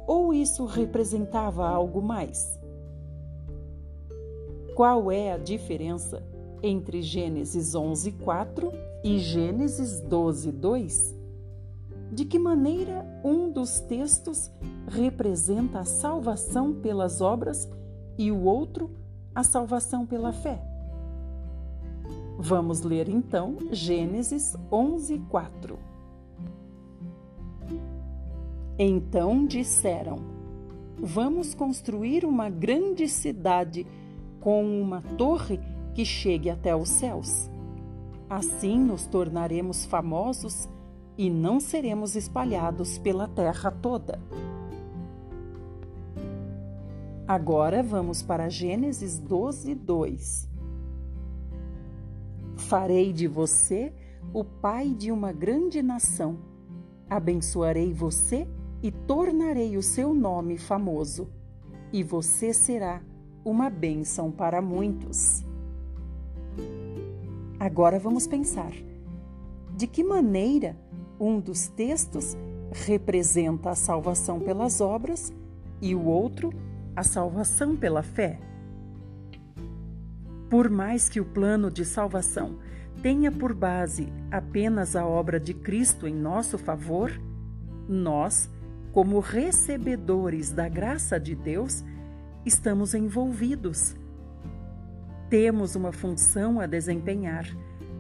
[0.08, 2.60] Ou isso representava algo mais?
[4.76, 6.22] Qual é a diferença
[6.62, 8.72] entre Gênesis 11:4
[9.04, 11.16] e Gênesis 12:2?
[12.12, 14.52] De que maneira um dos textos
[14.88, 17.70] representa a salvação pelas obras
[18.18, 18.92] e o outro
[19.34, 20.62] a salvação pela fé?
[22.38, 25.78] Vamos ler então Gênesis 11:4.
[28.78, 30.20] Então disseram:
[30.98, 33.86] Vamos construir uma grande cidade
[34.40, 35.60] com uma torre
[35.94, 37.50] que chegue até os céus.
[38.30, 40.68] Assim nos tornaremos famosos
[41.18, 44.20] e não seremos espalhados pela terra toda.
[47.28, 50.50] Agora vamos para Gênesis 12, 2.
[52.58, 53.94] Farei de você
[54.34, 56.38] o pai de uma grande nação.
[57.10, 58.48] Abençoarei você
[58.86, 61.28] e tornarei o seu nome famoso,
[61.92, 63.02] e você será
[63.44, 65.44] uma bênção para muitos.
[67.60, 68.72] Agora vamos pensar:
[69.76, 70.78] de que maneira
[71.20, 72.38] um dos textos
[72.74, 75.34] representa a salvação pelas obras
[75.82, 76.54] e o outro
[76.96, 78.40] a salvação pela fé?
[80.48, 82.60] Por mais que o plano de salvação
[83.02, 87.12] tenha por base apenas a obra de Cristo em nosso favor,
[87.90, 88.48] nós
[88.96, 91.84] como recebedores da graça de Deus,
[92.46, 93.94] estamos envolvidos.
[95.30, 97.46] Temos uma função a desempenhar.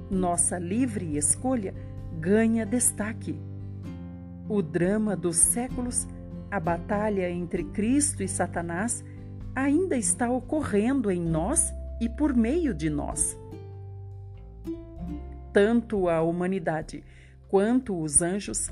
[0.09, 1.75] Nossa livre escolha
[2.17, 3.37] ganha destaque.
[4.47, 6.07] O drama dos séculos,
[6.49, 9.03] a batalha entre Cristo e Satanás,
[9.53, 13.37] ainda está ocorrendo em nós e por meio de nós.
[15.51, 17.03] Tanto a humanidade
[17.49, 18.71] quanto os anjos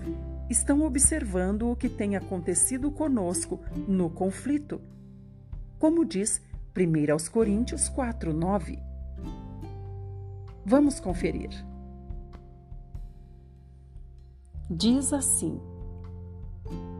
[0.49, 4.81] estão observando o que tem acontecido conosco no conflito.
[5.79, 6.41] Como diz
[6.75, 8.79] 1 aos Coríntios 4, 9.
[10.65, 11.49] Vamos conferir.
[14.69, 15.59] Diz assim: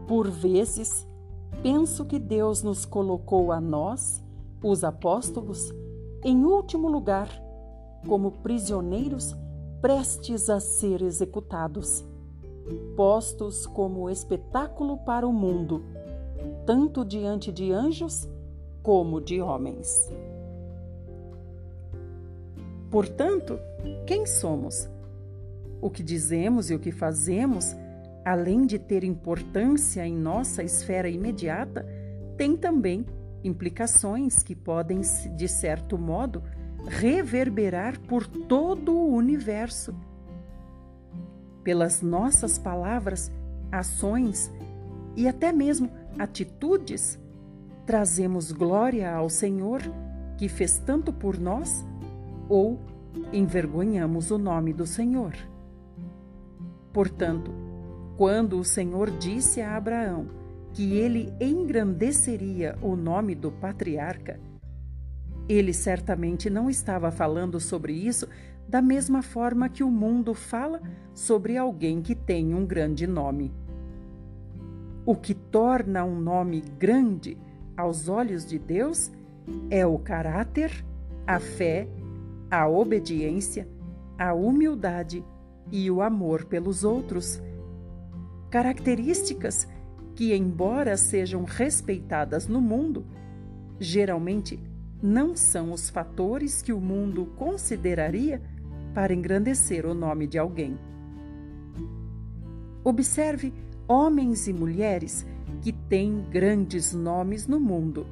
[0.06, 1.06] Por vezes
[1.62, 4.22] penso que Deus nos colocou a nós,
[4.62, 5.72] os apóstolos,
[6.22, 7.28] em último lugar,
[8.06, 9.34] como prisioneiros
[9.80, 12.04] prestes a ser executados,
[12.96, 15.84] postos como espetáculo para o mundo,
[16.64, 18.28] tanto diante de anjos
[18.82, 20.10] como de homens.
[22.90, 23.58] Portanto,
[24.06, 24.88] quem somos?
[25.80, 27.74] O que dizemos e o que fazemos,
[28.24, 31.84] além de ter importância em nossa esfera imediata,
[32.36, 33.04] tem também
[33.42, 35.00] implicações que podem,
[35.36, 36.42] de certo modo,
[36.86, 39.94] reverberar por todo o universo.
[41.64, 43.32] Pelas nossas palavras,
[43.72, 44.52] ações
[45.16, 47.18] e até mesmo atitudes,
[47.86, 49.80] trazemos glória ao Senhor
[50.36, 51.84] que fez tanto por nós
[52.48, 52.78] ou
[53.32, 55.34] envergonhamos o nome do Senhor.
[56.92, 57.50] Portanto,
[58.16, 60.28] quando o Senhor disse a Abraão
[60.72, 64.38] que ele engrandeceria o nome do patriarca,
[65.48, 68.28] Ele certamente não estava falando sobre isso
[68.68, 70.80] da mesma forma que o mundo fala
[71.12, 73.52] sobre alguém que tem um grande nome.
[75.06, 77.36] O que torna um nome grande
[77.76, 79.12] aos olhos de Deus
[79.70, 80.84] é o caráter,
[81.26, 81.86] a fé,
[82.50, 83.68] a obediência,
[84.18, 85.24] a humildade
[85.70, 87.42] e o amor pelos outros.
[88.50, 89.68] Características
[90.14, 93.04] que, embora sejam respeitadas no mundo,
[93.78, 94.58] geralmente
[95.02, 98.40] não são os fatores que o mundo consideraria
[98.94, 100.78] para engrandecer o nome de alguém.
[102.84, 103.52] Observe
[103.88, 105.26] homens e mulheres
[105.60, 108.06] que têm grandes nomes no mundo,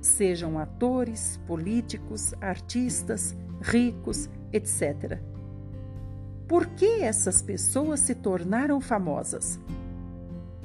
[0.00, 5.20] sejam atores, políticos, artistas, ricos, etc.
[6.46, 9.60] Por que essas pessoas se tornaram famosas?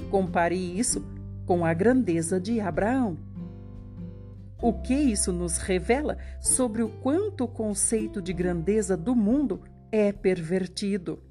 [0.10, 1.06] Compare isso
[1.46, 3.18] com a grandeza de Abraão.
[4.64, 9.60] O que isso nos revela sobre o quanto o conceito de grandeza do mundo
[9.92, 11.22] é pervertido?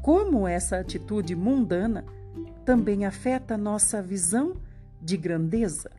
[0.00, 2.06] Como essa atitude mundana
[2.64, 4.56] também afeta nossa visão
[5.02, 5.90] de grandeza?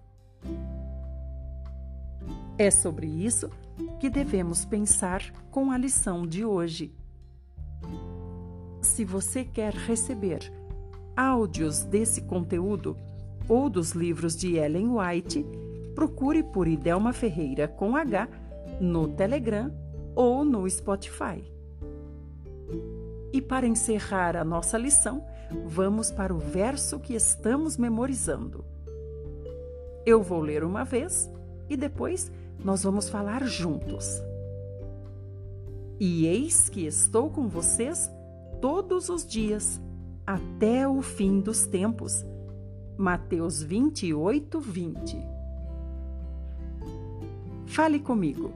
[2.58, 3.48] É sobre isso
[4.00, 6.92] que devemos pensar com a lição de hoje.
[8.82, 10.52] Se você quer receber
[11.16, 12.98] áudios desse conteúdo,
[13.52, 15.46] ou dos livros de Ellen White,
[15.94, 18.30] procure por Idelma Ferreira com H
[18.80, 19.70] no Telegram
[20.16, 21.44] ou no Spotify.
[23.34, 25.26] E para encerrar a nossa lição,
[25.66, 28.64] vamos para o verso que estamos memorizando.
[30.06, 31.30] Eu vou ler uma vez
[31.70, 32.32] e depois
[32.64, 34.24] nós vamos falar juntos.
[36.00, 38.10] E eis que estou com vocês
[38.62, 39.82] todos os dias,
[40.26, 42.31] até o fim dos tempos.
[43.02, 45.18] Mateus 28, 20.
[47.66, 48.52] Fale comigo.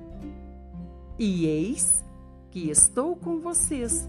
[1.18, 2.06] E eis
[2.52, 4.08] que estou com vocês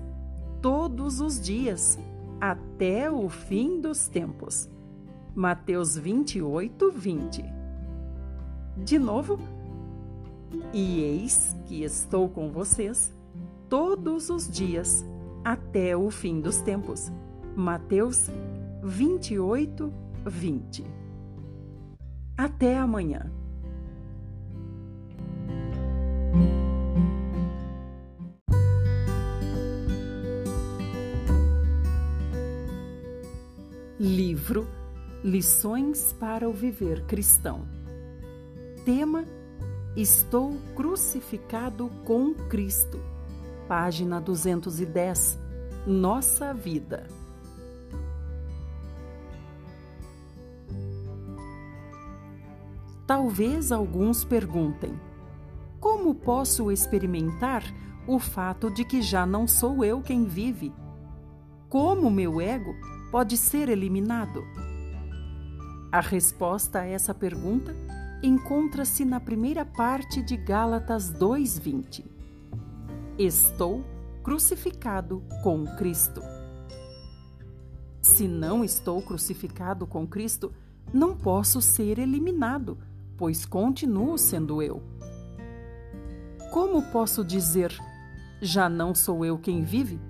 [0.60, 1.98] todos os dias,
[2.38, 4.68] até o fim dos tempos.
[5.34, 7.42] Mateus 28, 20.
[8.76, 9.38] De novo.
[10.70, 13.10] E eis que estou com vocês
[13.70, 15.02] todos os dias,
[15.42, 17.10] até o fim dos tempos.
[17.56, 18.28] Mateus
[18.82, 20.05] 28, 20.
[20.28, 20.84] 20.
[22.36, 23.30] Até amanhã.
[33.98, 34.68] Livro
[35.24, 37.66] Lições para o Viver Cristão.
[38.84, 39.24] Tema:
[39.96, 43.00] Estou crucificado com Cristo.
[43.66, 45.38] Página 210.
[45.86, 47.06] Nossa vida.
[53.06, 54.98] Talvez alguns perguntem:
[55.78, 57.62] como posso experimentar
[58.06, 60.74] o fato de que já não sou eu quem vive?
[61.68, 62.74] Como meu ego
[63.12, 64.42] pode ser eliminado?
[65.92, 67.76] A resposta a essa pergunta
[68.22, 72.04] encontra-se na primeira parte de Gálatas 2:20.
[73.16, 73.84] Estou
[74.24, 76.20] crucificado com Cristo.
[78.02, 80.52] Se não estou crucificado com Cristo,
[80.92, 82.78] não posso ser eliminado
[83.16, 84.82] pois continuo sendo eu.
[86.52, 87.76] Como posso dizer,
[88.40, 90.00] já não sou eu quem vive?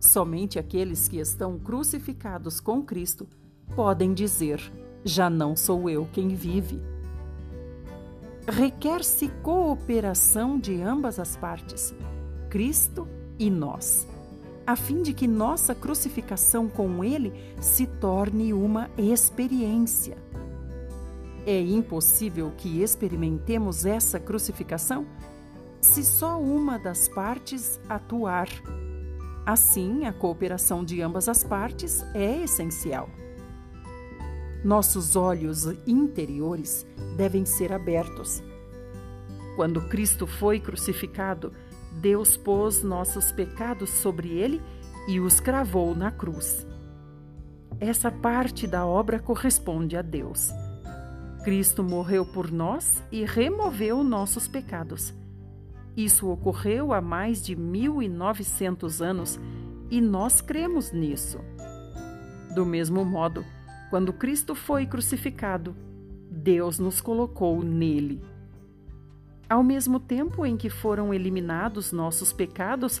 [0.00, 3.26] Somente aqueles que estão crucificados com Cristo
[3.74, 4.60] podem dizer,
[5.04, 6.80] já não sou eu quem vive.
[8.46, 11.94] Requer-se cooperação de ambas as partes,
[12.48, 13.08] Cristo
[13.38, 14.06] e nós,
[14.66, 20.16] a fim de que nossa crucificação com Ele se torne uma experiência.
[21.46, 25.06] É impossível que experimentemos essa crucificação
[25.80, 28.48] se só uma das partes atuar.
[29.46, 33.08] Assim, a cooperação de ambas as partes é essencial.
[34.64, 36.84] Nossos olhos interiores
[37.16, 38.42] devem ser abertos.
[39.54, 41.52] Quando Cristo foi crucificado,
[41.92, 44.60] Deus pôs nossos pecados sobre ele
[45.06, 46.66] e os cravou na cruz.
[47.78, 50.50] Essa parte da obra corresponde a Deus.
[51.46, 55.14] Cristo morreu por nós e removeu nossos pecados.
[55.96, 59.38] Isso ocorreu há mais de 1900 anos
[59.88, 61.38] e nós cremos nisso.
[62.52, 63.44] Do mesmo modo,
[63.90, 65.76] quando Cristo foi crucificado,
[66.28, 68.20] Deus nos colocou nele.
[69.48, 73.00] Ao mesmo tempo em que foram eliminados nossos pecados,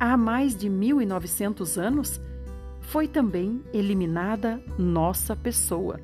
[0.00, 2.20] há mais de 1900 anos,
[2.80, 6.00] foi também eliminada nossa pessoa.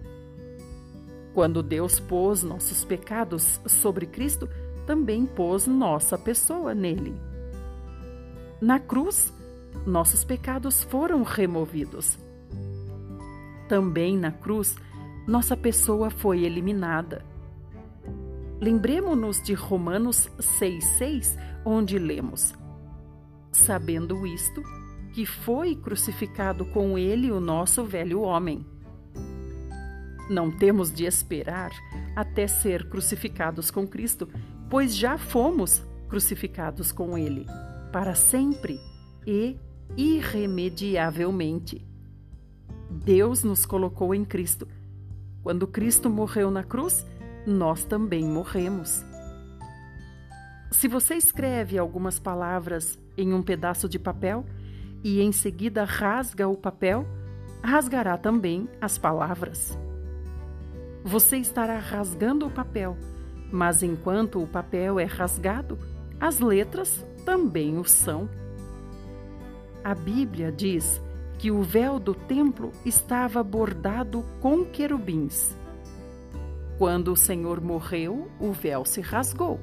[1.40, 4.46] Quando Deus pôs nossos pecados sobre Cristo,
[4.84, 7.14] também pôs nossa pessoa nele.
[8.60, 9.32] Na cruz,
[9.86, 12.18] nossos pecados foram removidos.
[13.70, 14.76] Também na cruz,
[15.26, 17.24] nossa pessoa foi eliminada.
[18.60, 20.28] Lembremos-nos de Romanos
[20.60, 22.52] 6,6, onde lemos:
[23.50, 24.62] Sabendo isto,
[25.14, 28.69] que foi crucificado com ele o nosso velho homem.
[30.30, 31.72] Não temos de esperar
[32.14, 34.28] até ser crucificados com Cristo,
[34.70, 37.46] pois já fomos crucificados com ele,
[37.92, 38.78] para sempre
[39.26, 39.58] e
[39.96, 41.84] irremediavelmente.
[42.88, 44.68] Deus nos colocou em Cristo.
[45.42, 47.04] Quando Cristo morreu na cruz,
[47.44, 49.04] nós também morremos.
[50.70, 54.46] Se você escreve algumas palavras em um pedaço de papel
[55.02, 57.04] e em seguida rasga o papel,
[57.64, 59.76] rasgará também as palavras.
[61.04, 62.96] Você estará rasgando o papel,
[63.50, 65.78] mas enquanto o papel é rasgado,
[66.20, 68.28] as letras também o são.
[69.82, 71.00] A Bíblia diz
[71.38, 75.56] que o véu do templo estava bordado com querubins.
[76.76, 79.58] Quando o Senhor morreu, o véu se rasgou,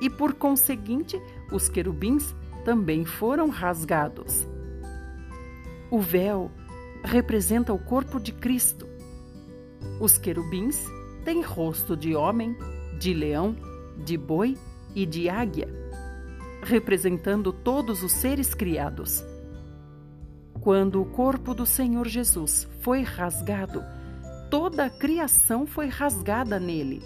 [0.00, 2.34] e por conseguinte, os querubins
[2.64, 4.46] também foram rasgados.
[5.90, 6.50] O véu
[7.04, 8.91] representa o corpo de Cristo.
[10.00, 10.84] Os querubins
[11.24, 12.56] têm rosto de homem,
[12.98, 13.56] de leão,
[14.04, 14.56] de boi
[14.94, 15.68] e de águia,
[16.62, 19.24] representando todos os seres criados.
[20.60, 23.82] Quando o corpo do Senhor Jesus foi rasgado,
[24.50, 27.02] toda a criação foi rasgada nele.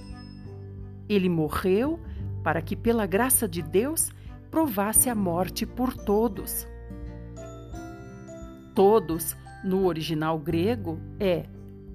[1.09, 2.01] Ele morreu
[2.43, 4.11] para que, pela graça de Deus,
[4.51, 6.67] provasse a morte por todos.
[8.75, 11.47] Todos, no original grego, é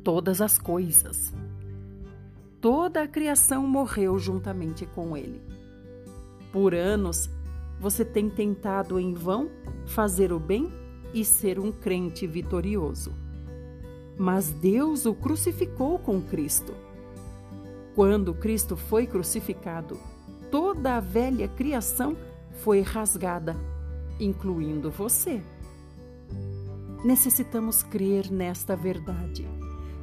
[0.04, 1.34] todas as coisas.
[2.60, 5.42] Toda a criação morreu juntamente com ele.
[6.52, 7.30] Por anos,
[7.80, 9.50] você tem tentado em vão
[9.86, 10.72] fazer o bem
[11.14, 13.14] e ser um crente vitorioso
[14.22, 16.76] mas Deus o crucificou com Cristo.
[17.96, 19.98] Quando Cristo foi crucificado,
[20.52, 22.16] toda a velha criação
[22.52, 23.56] foi rasgada,
[24.20, 25.42] incluindo você.
[27.04, 29.48] Necessitamos crer nesta verdade.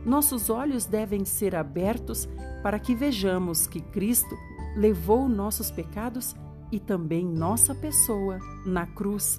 [0.09, 2.27] Nossos olhos devem ser abertos
[2.63, 4.35] para que vejamos que Cristo
[4.75, 6.35] levou nossos pecados
[6.73, 9.39] e também nossa pessoa na cruz.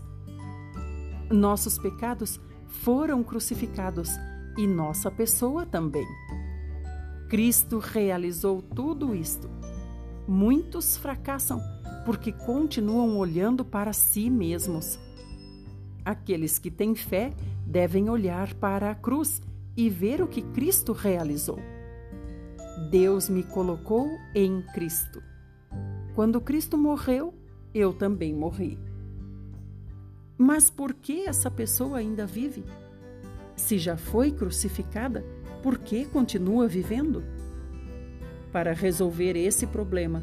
[1.32, 4.12] Nossos pecados foram crucificados
[4.60, 6.06] e nossa pessoa também.
[7.30, 9.50] Cristo realizou tudo isto.
[10.28, 11.60] Muitos fracassam
[12.06, 15.00] porque continuam olhando para si mesmos.
[16.06, 17.34] Aqueles que têm fé
[17.66, 19.42] devem olhar para a cruz
[19.80, 21.58] e ver o que Cristo realizou.
[22.92, 25.24] Deus me colocou em Cristo.
[26.14, 27.34] Quando Cristo morreu,
[27.74, 28.78] eu também morri.
[30.38, 32.66] Mas por que essa pessoa ainda vive?
[33.56, 35.24] Se já foi crucificada,
[35.64, 37.24] por que continua vivendo?
[38.52, 40.22] Para resolver esse problema,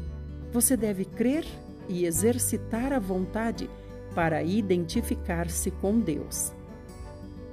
[0.53, 1.45] você deve crer
[1.89, 3.67] e exercitar a vontade
[4.13, 6.53] para identificar-se com Deus.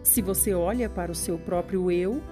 [0.04, 2.22] Se você olha para o seu próprio eu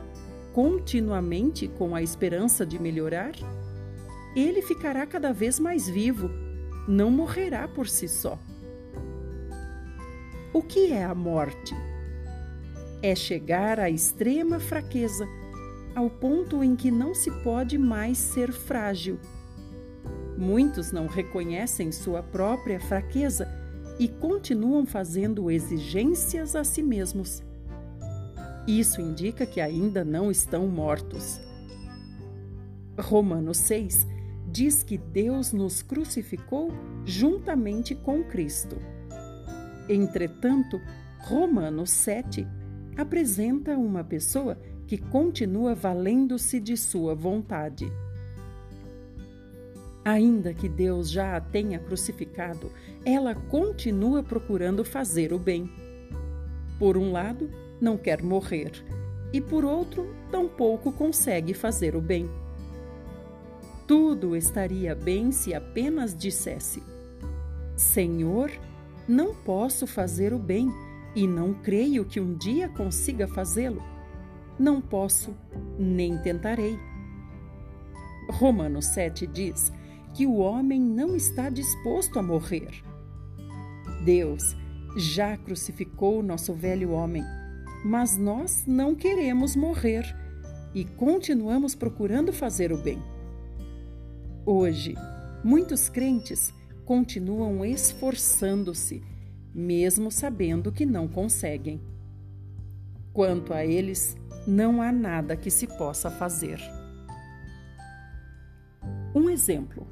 [0.52, 3.32] continuamente com a esperança de melhorar,
[4.36, 6.30] ele ficará cada vez mais vivo,
[6.86, 8.38] não morrerá por si só.
[10.52, 11.74] O que é a morte?
[13.02, 15.28] é chegar à extrema fraqueza,
[15.94, 19.18] ao ponto em que não se pode mais ser frágil.
[20.38, 23.48] Muitos não reconhecem sua própria fraqueza
[23.98, 27.42] e continuam fazendo exigências a si mesmos.
[28.66, 31.40] Isso indica que ainda não estão mortos.
[32.98, 34.06] Romanos 6
[34.50, 36.70] diz que Deus nos crucificou
[37.04, 38.76] juntamente com Cristo.
[39.88, 40.80] Entretanto,
[41.20, 42.46] Romanos 7
[42.96, 47.90] apresenta uma pessoa que continua valendo-se de sua vontade.
[50.04, 52.70] Ainda que Deus já a tenha crucificado,
[53.04, 55.70] ela continua procurando fazer o bem.
[56.78, 57.48] Por um lado,
[57.82, 58.70] não quer morrer,
[59.32, 62.30] e por outro, tampouco consegue fazer o bem.
[63.88, 66.80] Tudo estaria bem se apenas dissesse:
[67.76, 68.52] Senhor,
[69.08, 70.70] não posso fazer o bem
[71.16, 73.82] e não creio que um dia consiga fazê-lo.
[74.56, 75.34] Não posso,
[75.76, 76.78] nem tentarei.
[78.30, 79.72] Romanos 7 diz
[80.14, 82.82] que o homem não está disposto a morrer.
[84.04, 84.56] Deus
[84.96, 87.24] já crucificou nosso velho homem,
[87.84, 90.16] mas nós não queremos morrer
[90.74, 93.02] e continuamos procurando fazer o bem.
[94.46, 94.94] Hoje,
[95.44, 96.52] muitos crentes
[96.84, 99.02] continuam esforçando-se,
[99.54, 101.80] mesmo sabendo que não conseguem.
[103.12, 104.16] Quanto a eles,
[104.46, 106.58] não há nada que se possa fazer.
[109.14, 109.86] Um exemplo.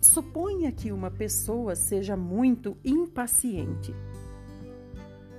[0.00, 3.94] Suponha que uma pessoa seja muito impaciente.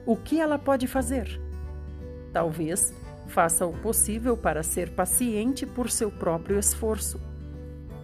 [0.06, 1.40] O que ela pode fazer?
[2.32, 2.94] Talvez
[3.28, 7.20] faça o possível para ser paciente por seu próprio esforço.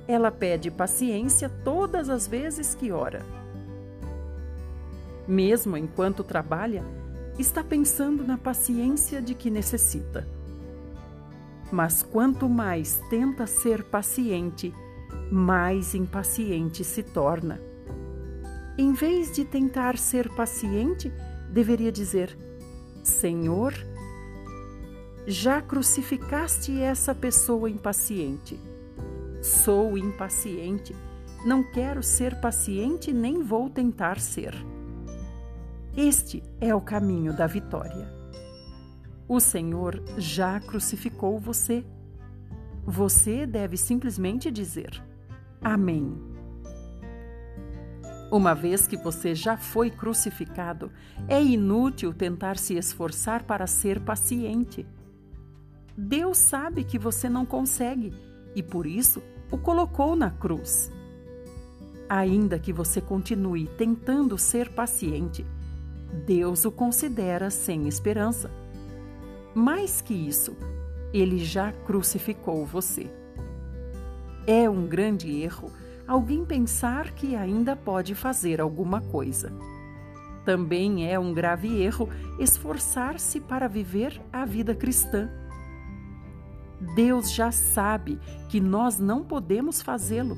[0.07, 3.25] Ela pede paciência todas as vezes que ora.
[5.28, 6.84] Mesmo enquanto trabalha,
[7.38, 10.25] está pensando na paciência de que necessita.
[11.69, 14.73] Mas quanto mais tenta ser paciente,
[15.30, 17.59] mais impaciente se torna.
[18.78, 21.11] Em vez de tentar ser paciente,
[21.51, 22.38] deveria dizer:
[23.03, 23.73] Senhor,
[25.30, 28.57] já crucificaste essa pessoa impaciente.
[29.41, 30.95] Sou impaciente,
[31.45, 34.55] não quero ser paciente nem vou tentar ser.
[35.97, 38.09] Este é o caminho da vitória.
[39.28, 41.86] O Senhor já crucificou você.
[42.86, 45.03] Você deve simplesmente dizer:
[45.61, 46.17] Amém.
[48.32, 50.89] Uma vez que você já foi crucificado,
[51.28, 54.86] é inútil tentar se esforçar para ser paciente.
[55.97, 58.13] Deus sabe que você não consegue
[58.55, 60.91] e por isso o colocou na cruz.
[62.07, 65.43] Ainda que você continue tentando ser paciente,
[66.25, 68.51] Deus o considera sem esperança.
[69.55, 70.55] Mais que isso,
[71.11, 73.09] ele já crucificou você.
[74.45, 75.71] É um grande erro
[76.07, 79.51] alguém pensar que ainda pode fazer alguma coisa.
[80.45, 82.07] Também é um grave erro
[82.39, 85.29] esforçar-se para viver a vida cristã.
[86.95, 88.19] Deus já sabe
[88.49, 90.38] que nós não podemos fazê-lo.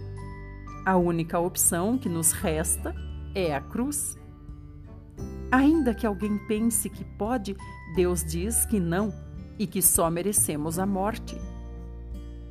[0.86, 2.96] A única opção que nos resta
[3.36, 4.18] é a cruz.
[5.52, 7.56] Ainda que alguém pense que pode,
[7.96, 9.14] Deus diz que não
[9.58, 11.36] e que só merecemos a morte.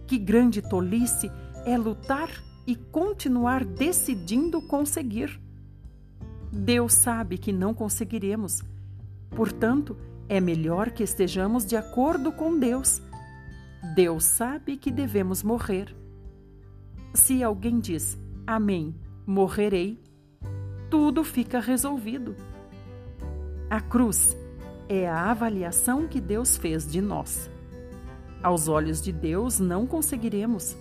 [0.07, 1.31] Que grande tolice
[1.65, 2.29] é lutar
[2.67, 5.41] e continuar decidindo conseguir.
[6.53, 8.63] Deus sabe que não conseguiremos.
[9.31, 9.97] Portanto,
[10.29, 13.01] é melhor que estejamos de acordo com Deus
[13.95, 15.95] Deus sabe que devemos morrer.
[17.15, 18.95] Se alguém diz Amém,
[19.27, 20.03] morrerei,
[20.91, 22.35] tudo fica resolvido.
[23.69, 24.37] A cruz
[24.89, 27.51] é a avaliação que Deus fez de nós.
[28.43, 30.77] Aos olhos de Deus, não conseguiremos.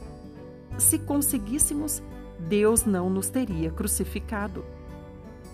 [0.77, 2.01] Se conseguíssemos,
[2.39, 4.63] Deus não nos teria crucificado.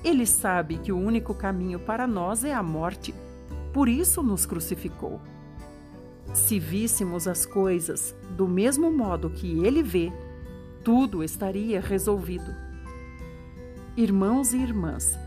[0.04, 3.16] Ele sabe que o único caminho para nós é a morte,
[3.74, 5.20] por isso nos crucificou.
[6.32, 10.12] Se víssemos as coisas do mesmo modo que ele vê,
[10.84, 12.54] tudo estaria resolvido.
[13.96, 15.18] Irmãos e irmãs,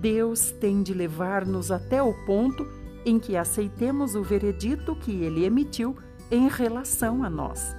[0.00, 2.66] Deus tem de levar-nos até o ponto
[3.04, 5.96] em que aceitemos o veredito que ele emitiu
[6.30, 7.74] em relação a nós.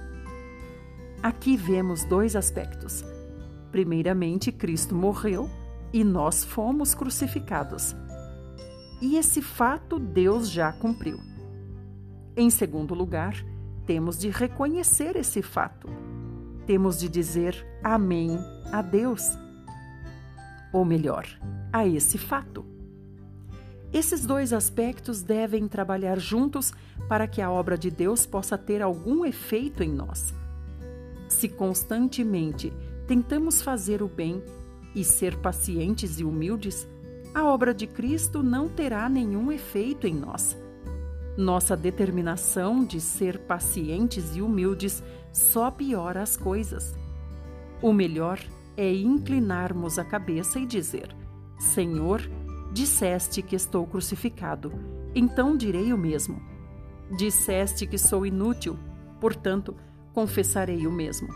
[1.22, 3.04] Aqui vemos dois aspectos.
[3.72, 5.48] Primeiramente, Cristo morreu
[5.92, 7.94] e nós fomos crucificados.
[9.00, 11.18] E esse fato Deus já cumpriu.
[12.36, 13.36] Em segundo lugar,
[13.86, 15.88] temos de reconhecer esse fato.
[16.66, 18.36] Temos de dizer amém
[18.72, 19.22] a Deus.
[20.72, 21.28] Ou melhor,
[21.72, 22.64] a esse fato.
[23.92, 26.72] Esses dois aspectos devem trabalhar juntos
[27.08, 30.34] para que a obra de Deus possa ter algum efeito em nós.
[31.28, 32.72] Se constantemente
[33.06, 34.42] tentamos fazer o bem
[34.92, 36.84] e ser pacientes e humildes,
[37.32, 40.63] a obra de Cristo não terá nenhum efeito em nós
[41.36, 46.94] nossa determinação de ser pacientes e humildes só piora as coisas.
[47.82, 48.40] O melhor
[48.76, 51.14] é inclinarmos a cabeça e dizer:
[51.58, 52.22] Senhor,
[52.72, 54.72] disseste que estou crucificado,
[55.14, 56.40] então direi o mesmo.
[57.16, 58.78] Disseste que sou inútil,
[59.20, 59.76] portanto,
[60.12, 61.28] confessarei o mesmo.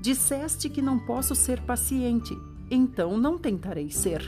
[0.00, 2.36] Disseste que não posso ser paciente,
[2.70, 4.22] então não tentarei ser.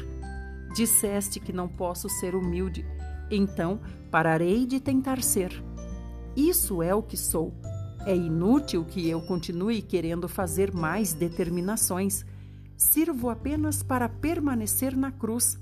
[0.75, 2.85] Disseste que não posso ser humilde,
[3.31, 5.62] então pararei de tentar ser.
[6.37, 7.55] Isso é o que sou.
[8.07, 12.24] É inútil que eu continue querendo fazer mais determinações.
[12.76, 15.59] Sirvo apenas para permanecer na cruz.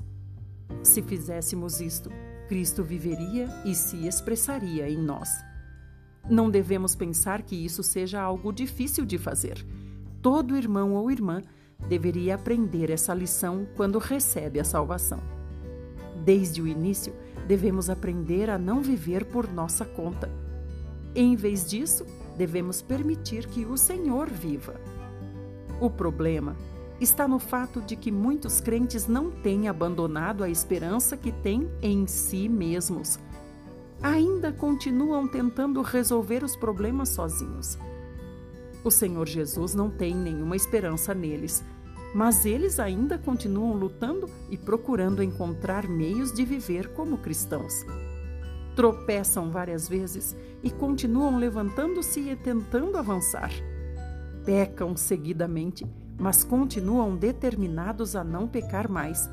[0.82, 2.10] Se fizéssemos isto,
[2.48, 5.28] Cristo viveria e se expressaria em nós.
[6.28, 9.66] Não devemos pensar que isso seja algo difícil de fazer.
[10.22, 11.42] Todo irmão ou irmã
[11.88, 15.20] deveria aprender essa lição quando recebe a salvação.
[16.24, 17.14] Desde o início,
[17.49, 20.30] devemos aprender a não viver por nossa conta.
[21.14, 22.05] Em vez disso,
[22.36, 24.78] devemos permitir que o Senhor viva.
[25.80, 26.55] O problema
[27.01, 32.07] está no fato de que muitos crentes não têm abandonado a esperança que têm em
[32.07, 33.18] si mesmos.
[34.03, 37.78] Ainda continuam tentando resolver os problemas sozinhos.
[38.84, 41.64] O Senhor Jesus não tem nenhuma esperança neles,
[42.14, 47.84] mas eles ainda continuam lutando e procurando encontrar meios de viver como cristãos.
[48.74, 53.50] Tropeçam várias vezes e continuam levantando-se e tentando avançar.
[54.44, 55.86] Pecam seguidamente
[56.18, 59.30] mas continuam determinados a não pecar mais.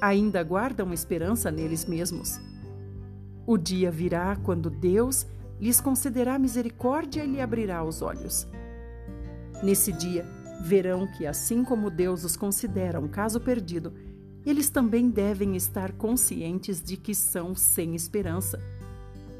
[0.00, 2.40] Ainda guardam esperança neles mesmos.
[3.46, 5.24] O dia virá quando Deus
[5.60, 8.48] lhes concederá misericórdia e lhe abrirá os olhos.
[9.62, 10.26] Nesse dia,
[10.62, 13.92] verão que, assim como Deus os considera um caso perdido,
[14.46, 18.60] eles também devem estar conscientes de que são sem esperança.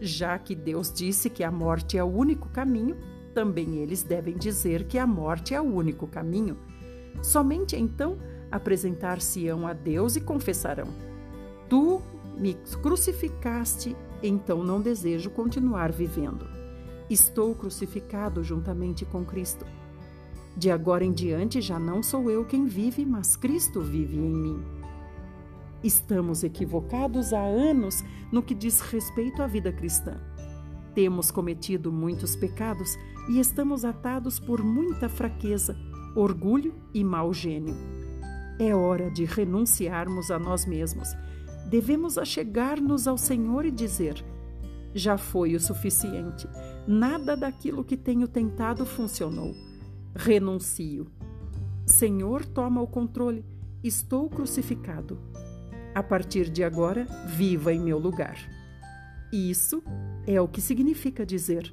[0.01, 2.97] Já que Deus disse que a morte é o único caminho,
[3.33, 6.59] também eles devem dizer que a morte é o único caminho.
[7.23, 8.19] Somente então
[8.51, 10.89] apresentar-se-ão a Deus e confessarão:
[11.69, 12.03] Tu
[12.37, 16.47] me crucificaste, então não desejo continuar vivendo.
[17.09, 19.65] Estou crucificado juntamente com Cristo.
[20.57, 24.63] De agora em diante já não sou eu quem vive, mas Cristo vive em mim.
[25.83, 30.21] Estamos equivocados há anos no que diz respeito à vida cristã.
[30.95, 32.97] Temos cometido muitos pecados
[33.29, 35.77] e estamos atados por muita fraqueza,
[36.15, 37.75] orgulho e mau gênio.
[38.59, 41.09] É hora de renunciarmos a nós mesmos.
[41.69, 44.23] Devemos achegar-nos ao Senhor e dizer:
[44.95, 46.47] Já foi o suficiente.
[46.87, 49.55] Nada daquilo que tenho tentado funcionou.
[50.15, 51.07] Renuncio.
[51.87, 53.45] Senhor, toma o controle.
[53.83, 55.19] Estou crucificado.
[55.95, 58.37] A partir de agora, viva em meu lugar.
[59.33, 59.83] Isso
[60.27, 61.73] é o que significa dizer: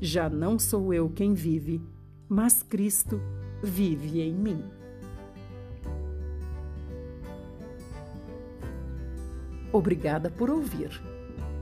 [0.00, 1.80] já não sou eu quem vive,
[2.28, 3.20] mas Cristo
[3.62, 4.64] vive em mim.
[9.70, 11.02] Obrigada por ouvir.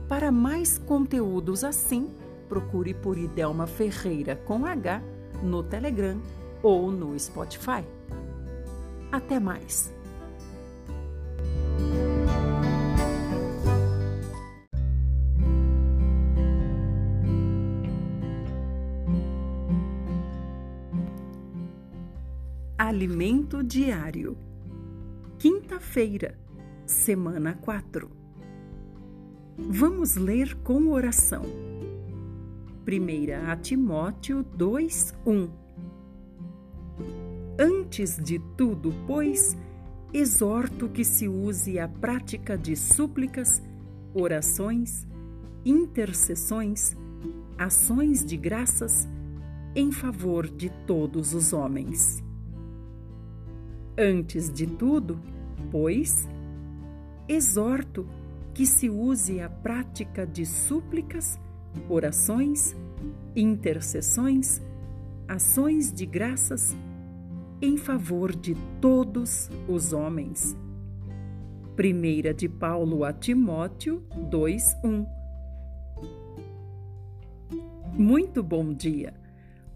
[0.07, 2.09] Para mais conteúdos assim,
[2.47, 5.01] procure por Idelma Ferreira com H
[5.43, 6.19] no Telegram
[6.61, 7.83] ou no Spotify.
[9.11, 9.93] Até mais!
[22.77, 24.37] Alimento Diário.
[25.39, 26.37] Quinta-feira,
[26.85, 28.09] semana 4.
[29.57, 31.43] Vamos ler com oração.
[32.87, 35.49] 1 a Timóteo 2, 1.
[37.59, 39.57] Antes de tudo, pois,
[40.13, 43.61] exorto que se use a prática de súplicas,
[44.13, 45.07] orações,
[45.65, 46.95] intercessões,
[47.57, 49.07] ações de graças
[49.75, 52.23] em favor de todos os homens
[53.97, 55.17] Antes de tudo,
[55.71, 56.27] pois,
[57.29, 58.05] exorto
[58.53, 61.39] que se use a prática de súplicas,
[61.89, 62.75] orações,
[63.35, 64.61] intercessões,
[65.27, 66.75] ações de graças
[67.61, 70.55] em favor de todos os homens.
[71.75, 75.05] Primeira de Paulo a Timóteo 2:1.
[77.97, 79.13] Muito bom dia.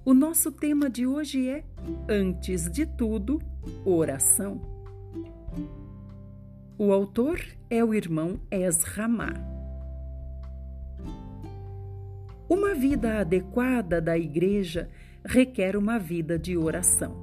[0.06, 1.64] O nosso tema de hoje é
[2.08, 3.42] Antes de tudo,
[3.86, 4.62] oração.
[6.78, 7.40] O autor
[7.70, 9.59] é o irmão Esramá.
[12.50, 14.90] Uma vida adequada da igreja
[15.24, 17.16] requer uma vida de oração.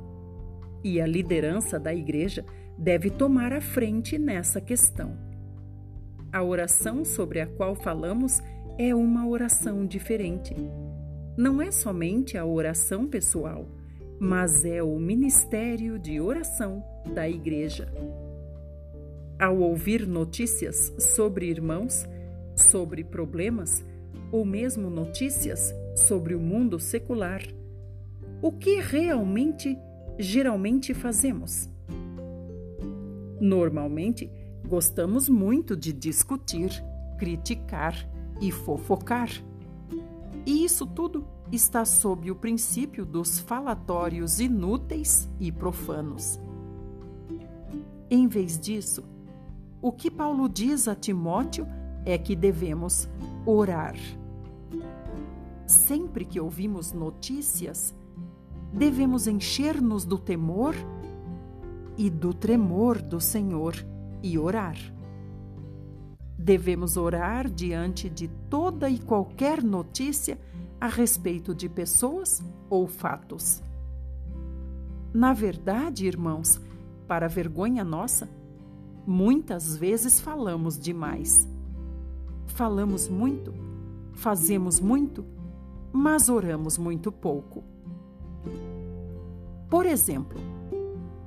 [0.85, 2.45] E a liderança da igreja
[2.79, 5.19] deve tomar a frente nessa questão.
[6.33, 8.41] A oração sobre a qual falamos
[8.79, 10.55] é uma oração diferente.
[11.37, 13.69] Não é somente a oração pessoal,
[14.21, 17.93] mas é o ministério de oração da Igreja.
[19.39, 22.07] Ao ouvir notícias sobre irmãos,
[22.55, 23.85] sobre problemas,
[24.31, 27.43] ou mesmo notícias sobre o mundo secular,
[28.43, 29.79] o que realmente,
[30.19, 31.71] geralmente fazemos?
[33.41, 34.31] Normalmente,
[34.67, 36.71] gostamos muito de discutir,
[37.19, 37.95] criticar
[38.41, 39.31] e fofocar.
[40.45, 46.41] E isso tudo está sob o princípio dos falatórios inúteis e profanos.
[48.11, 49.05] Em vez disso,
[49.81, 51.67] o que Paulo diz a Timóteo
[52.07, 53.09] é que devemos
[53.45, 53.97] orar.
[55.67, 57.93] Sempre que ouvimos notícias,
[58.73, 60.75] devemos encher-nos do temor
[61.99, 63.75] e do tremor do Senhor
[64.23, 64.77] e orar.
[66.39, 70.39] Devemos orar diante de toda e qualquer notícia
[70.81, 72.41] a respeito de pessoas
[72.71, 73.63] ou fatos.
[75.13, 76.61] Na verdade, irmãos,
[77.09, 78.29] para vergonha nossa,
[79.07, 81.49] muitas vezes falamos demais.
[82.57, 83.53] Falamos muito,
[84.15, 85.27] fazemos muito,
[85.93, 87.63] mas oramos muito pouco.
[89.69, 90.41] Por exemplo,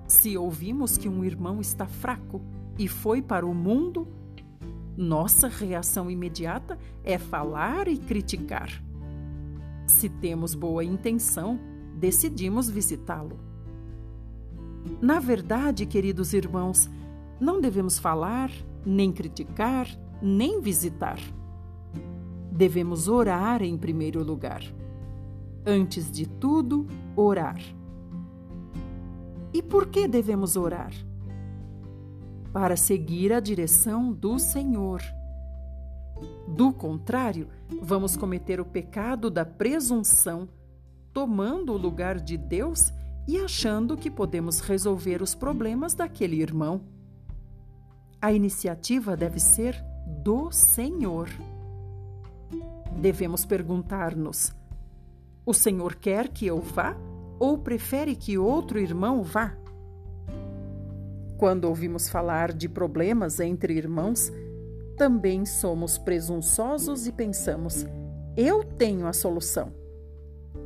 [0.07, 2.41] se ouvimos que um irmão está fraco
[2.79, 4.07] e foi para o mundo,
[4.97, 8.83] nossa reação imediata é falar e criticar.
[9.85, 11.59] Se temos boa intenção,
[11.95, 13.39] decidimos visitá-lo.
[14.99, 16.89] Na verdade, queridos irmãos,
[17.39, 18.49] não devemos falar,
[18.83, 19.87] nem criticar,
[20.21, 21.19] nem visitar.
[22.51, 24.61] Devemos orar em primeiro lugar.
[25.65, 27.59] Antes de tudo, orar.
[29.53, 30.91] E por que devemos orar?
[32.51, 35.01] Para seguir a direção do Senhor.
[36.47, 37.47] Do contrário,
[37.81, 40.49] vamos cometer o pecado da presunção,
[41.13, 42.91] tomando o lugar de Deus
[43.27, 46.81] e achando que podemos resolver os problemas daquele irmão.
[48.21, 51.29] A iniciativa deve ser do Senhor.
[52.97, 54.51] Devemos perguntar-nos:
[55.45, 56.97] o Senhor quer que eu vá
[57.39, 59.55] ou prefere que outro irmão vá?
[61.37, 64.31] Quando ouvimos falar de problemas entre irmãos,
[64.97, 67.85] também somos presunçosos e pensamos:
[68.35, 69.71] eu tenho a solução.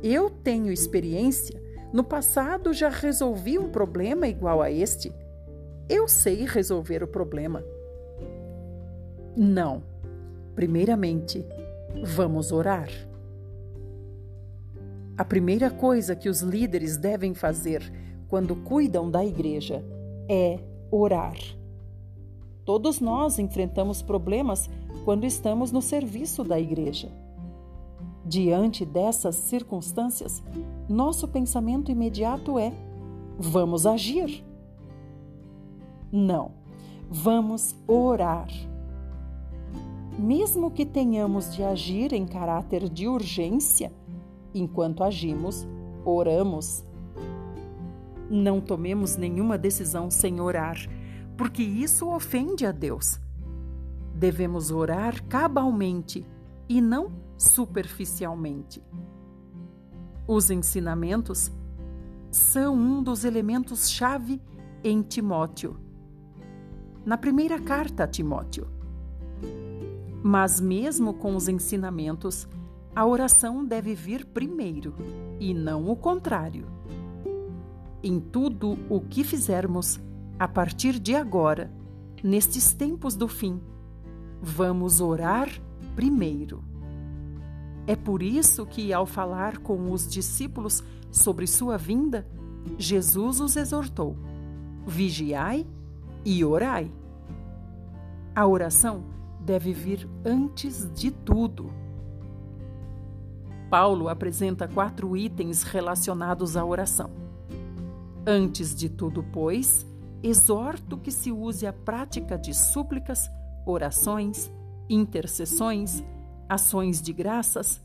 [0.02, 1.62] Eu tenho experiência
[1.94, 5.12] no passado já resolvi um problema igual a este.
[5.88, 7.64] Eu sei resolver o problema.
[9.36, 9.82] Não.
[10.54, 11.44] Primeiramente,
[12.02, 12.88] vamos orar.
[15.16, 17.92] A primeira coisa que os líderes devem fazer
[18.28, 19.84] quando cuidam da igreja
[20.28, 20.58] é
[20.90, 21.36] orar.
[22.64, 24.68] Todos nós enfrentamos problemas
[25.04, 27.12] quando estamos no serviço da igreja.
[28.24, 30.42] Diante dessas circunstâncias,
[30.88, 32.72] nosso pensamento imediato é:
[33.38, 34.44] vamos agir.
[36.10, 36.52] Não,
[37.10, 38.48] vamos orar.
[40.18, 43.92] Mesmo que tenhamos de agir em caráter de urgência,
[44.54, 45.66] enquanto agimos,
[46.04, 46.84] oramos.
[48.30, 50.76] Não tomemos nenhuma decisão sem orar,
[51.36, 53.20] porque isso ofende a Deus.
[54.14, 56.24] Devemos orar cabalmente
[56.68, 58.80] e não superficialmente.
[60.28, 61.50] Os ensinamentos
[62.30, 64.40] são um dos elementos-chave
[64.82, 65.76] em Timóteo.
[67.04, 68.66] Na primeira carta a Timóteo.
[70.26, 72.48] Mas, mesmo com os ensinamentos,
[72.96, 74.94] a oração deve vir primeiro
[75.38, 76.66] e não o contrário.
[78.02, 80.00] Em tudo o que fizermos,
[80.38, 81.70] a partir de agora,
[82.22, 83.60] nestes tempos do fim,
[84.40, 85.50] vamos orar
[85.94, 86.64] primeiro.
[87.86, 92.26] É por isso que, ao falar com os discípulos sobre sua vinda,
[92.78, 94.16] Jesus os exortou:
[94.86, 95.66] vigiai
[96.24, 96.90] e orai.
[98.34, 99.13] A oração
[99.44, 101.70] deve vir antes de tudo.
[103.70, 107.10] Paulo apresenta quatro itens relacionados à oração.
[108.26, 109.86] Antes de tudo, pois,
[110.22, 113.30] exorto que se use a prática de súplicas,
[113.66, 114.50] orações,
[114.88, 116.02] intercessões,
[116.48, 117.82] ações de graças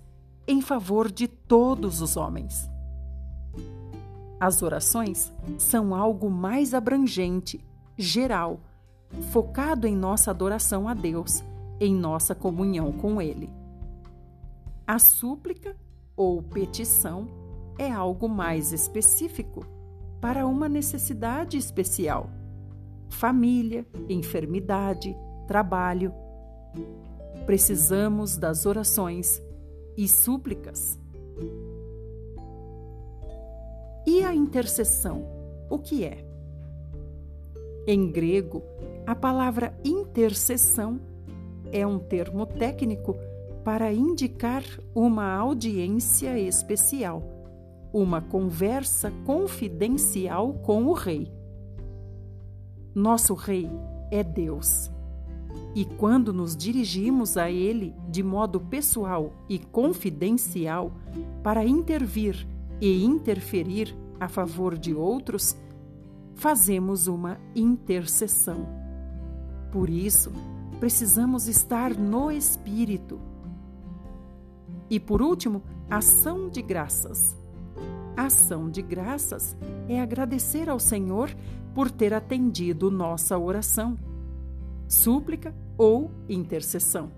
[0.48, 2.70] em favor de todos os homens.
[4.40, 7.64] As orações são algo mais abrangente,
[7.98, 8.62] geral,
[9.32, 11.44] focado em nossa adoração a Deus,
[11.80, 13.50] em nossa comunhão com Ele.
[14.86, 15.76] A súplica
[16.16, 17.28] ou petição
[17.78, 19.66] é algo mais específico,
[20.20, 22.30] para uma necessidade especial.
[23.08, 25.16] Família, enfermidade,
[25.48, 26.14] trabalho,
[27.46, 29.42] precisamos das orações
[29.98, 31.00] e súplicas.
[34.06, 35.26] E a intercessão,
[35.70, 36.29] o que é?
[37.92, 38.62] Em grego,
[39.04, 41.02] a palavra intercessão
[41.72, 43.16] é um termo técnico
[43.64, 44.62] para indicar
[44.94, 47.24] uma audiência especial,
[47.92, 51.32] uma conversa confidencial com o rei.
[52.94, 53.68] Nosso rei
[54.12, 54.92] é Deus.
[55.74, 60.92] E quando nos dirigimos a Ele de modo pessoal e confidencial
[61.42, 62.48] para intervir
[62.80, 65.58] e interferir a favor de outros,
[66.40, 68.66] fazemos uma intercessão.
[69.72, 70.32] Por isso,
[70.80, 73.20] precisamos estar no Espírito.
[74.90, 77.38] E por último, ação de graças.
[78.16, 79.56] Ação de graças
[79.88, 81.30] é agradecer ao Senhor
[81.76, 83.98] por ter atendido nossa oração
[84.88, 87.12] súplica ou intercessão.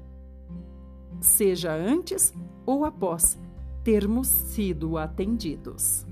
[1.21, 2.33] Seja antes
[2.65, 3.39] ou após,
[3.83, 6.05] termos sido atendidos.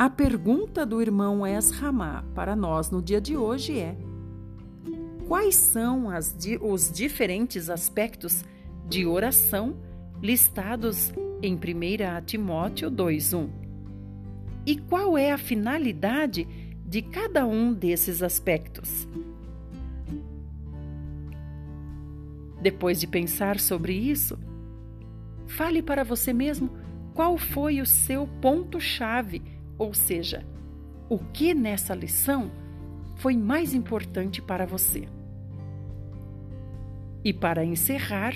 [0.00, 3.94] A pergunta do irmão Esramá para nós no dia de hoje é:
[5.28, 8.42] quais são as, os diferentes aspectos
[8.88, 9.76] de oração
[10.22, 13.50] listados em 1 Timóteo 2:1?
[14.64, 16.48] E qual é a finalidade
[16.82, 19.06] de cada um desses aspectos?
[22.58, 24.38] Depois de pensar sobre isso,
[25.46, 26.70] fale para você mesmo
[27.12, 29.42] qual foi o seu ponto-chave
[29.80, 30.44] ou seja,
[31.08, 32.50] o que nessa lição
[33.16, 35.08] foi mais importante para você.
[37.24, 38.34] E para encerrar,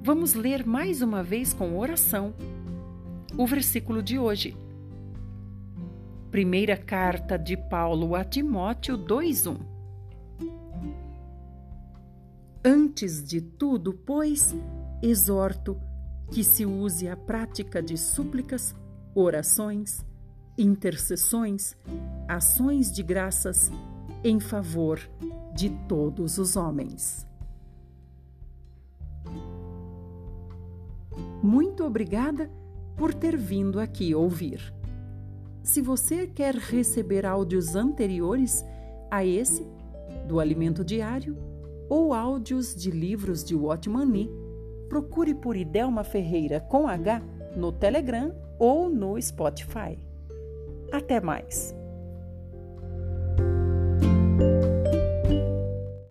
[0.00, 2.32] vamos ler mais uma vez com oração
[3.36, 4.56] o versículo de hoje.
[6.30, 9.58] Primeira carta de Paulo a Timóteo 2:1.
[12.64, 14.54] Antes de tudo, pois,
[15.02, 15.76] exorto
[16.30, 18.76] que se use a prática de súplicas,
[19.12, 20.06] orações,
[20.58, 21.76] intercessões,
[22.26, 23.70] ações de graças
[24.24, 25.00] em favor
[25.54, 27.26] de todos os homens.
[31.42, 32.50] Muito obrigada
[32.96, 34.74] por ter vindo aqui ouvir.
[35.62, 38.64] Se você quer receber áudios anteriores
[39.10, 39.64] a esse,
[40.26, 41.36] do Alimento Diário,
[41.88, 44.28] ou áudios de livros de Watchman
[44.88, 47.22] procure por Idelma Ferreira com H
[47.56, 50.07] no Telegram ou no Spotify.
[50.92, 51.74] Até mais!